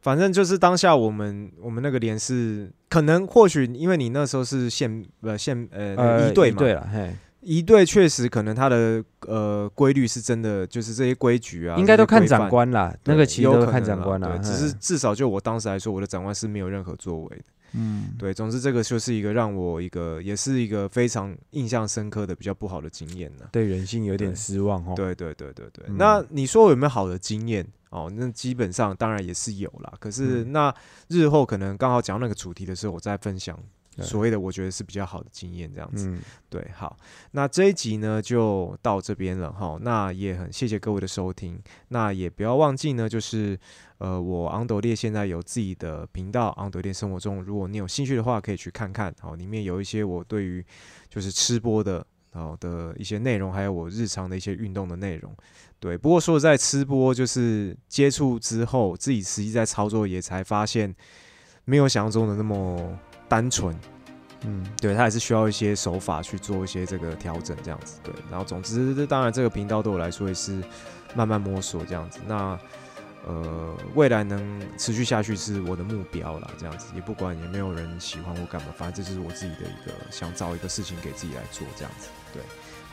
[0.00, 12.48] 反正就是当下我们我们那个连是可能或许因为你那时候是县呃县呃呃，一队嘛，对了，嘿，一队确实可能他的呃规律是真的，就是这些规矩啊，应该都看长。
[12.48, 17.44] 官啦，那个其实都看长官啦，对，只是至少就我当时来说，我的长官是没有任何作为的。
[17.74, 23.44] 嗯，对，总之这个就是一个让我一个也是一个非常印象深刻的比较不好的经验呢。
[23.52, 27.64] 对人性有点失望哦，对对对对对，嗯那你说我有没有好的经验？
[27.90, 29.92] 哦，那基本上当然也是有啦。
[30.00, 30.74] 可是嗯那
[31.08, 33.58] 日后可能刚好讲到那个主题的时候，我再分享
[34.00, 36.08] 所谓的我觉得是比较好的经验这样子。
[36.08, 36.96] 嗯，对，好，
[37.32, 39.76] 那这一集呢就到这边了哈。
[39.82, 43.58] 那也很谢谢各位的收听，那也不要忘记呢，就是
[43.98, 50.64] 呃，我昂斗列现在有自己的频道，昂斗列生活中，如果你有兴趣的话，可以去看看，好，里面有一些我对于
[51.08, 52.06] 就是吃播的。
[52.32, 55.34] 好的一些内容，还有我日常的一些运动的内容，
[55.78, 55.98] 对。
[55.98, 60.94] 不过说在吃播就是接触之后，自己实际在操作，也才发现
[61.64, 63.74] 没有想象中的那么单纯，
[64.42, 67.98] 嗯，对，它还是需要一些手法去做一些这个调整，这样子。
[68.02, 70.62] 对，然后总之，这当然这个频道对我来说也是
[71.14, 72.20] 慢慢摸索这样子。
[72.26, 72.58] 那
[73.26, 82.08] 呃，未来能持续下去是我的目标啦，这样子也不管有没有人喜欢我干嘛，反正这是我自己的一个想找一个事情给自己来做这样子。
[82.32, 82.42] 对，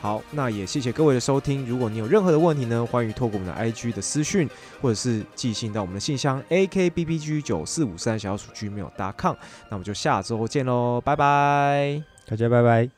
[0.00, 1.64] 好，那也谢谢各位的收听。
[1.66, 4.48] 如果你有任何的问题呢，欢迎透过我们的 IG 的私讯，
[4.82, 9.34] 或者是寄信到我们的信箱 akbbg 九四五三小鼠 gmail.com。
[9.70, 12.02] 那我们就下周见喽，拜拜。
[12.26, 12.97] 大家拜拜。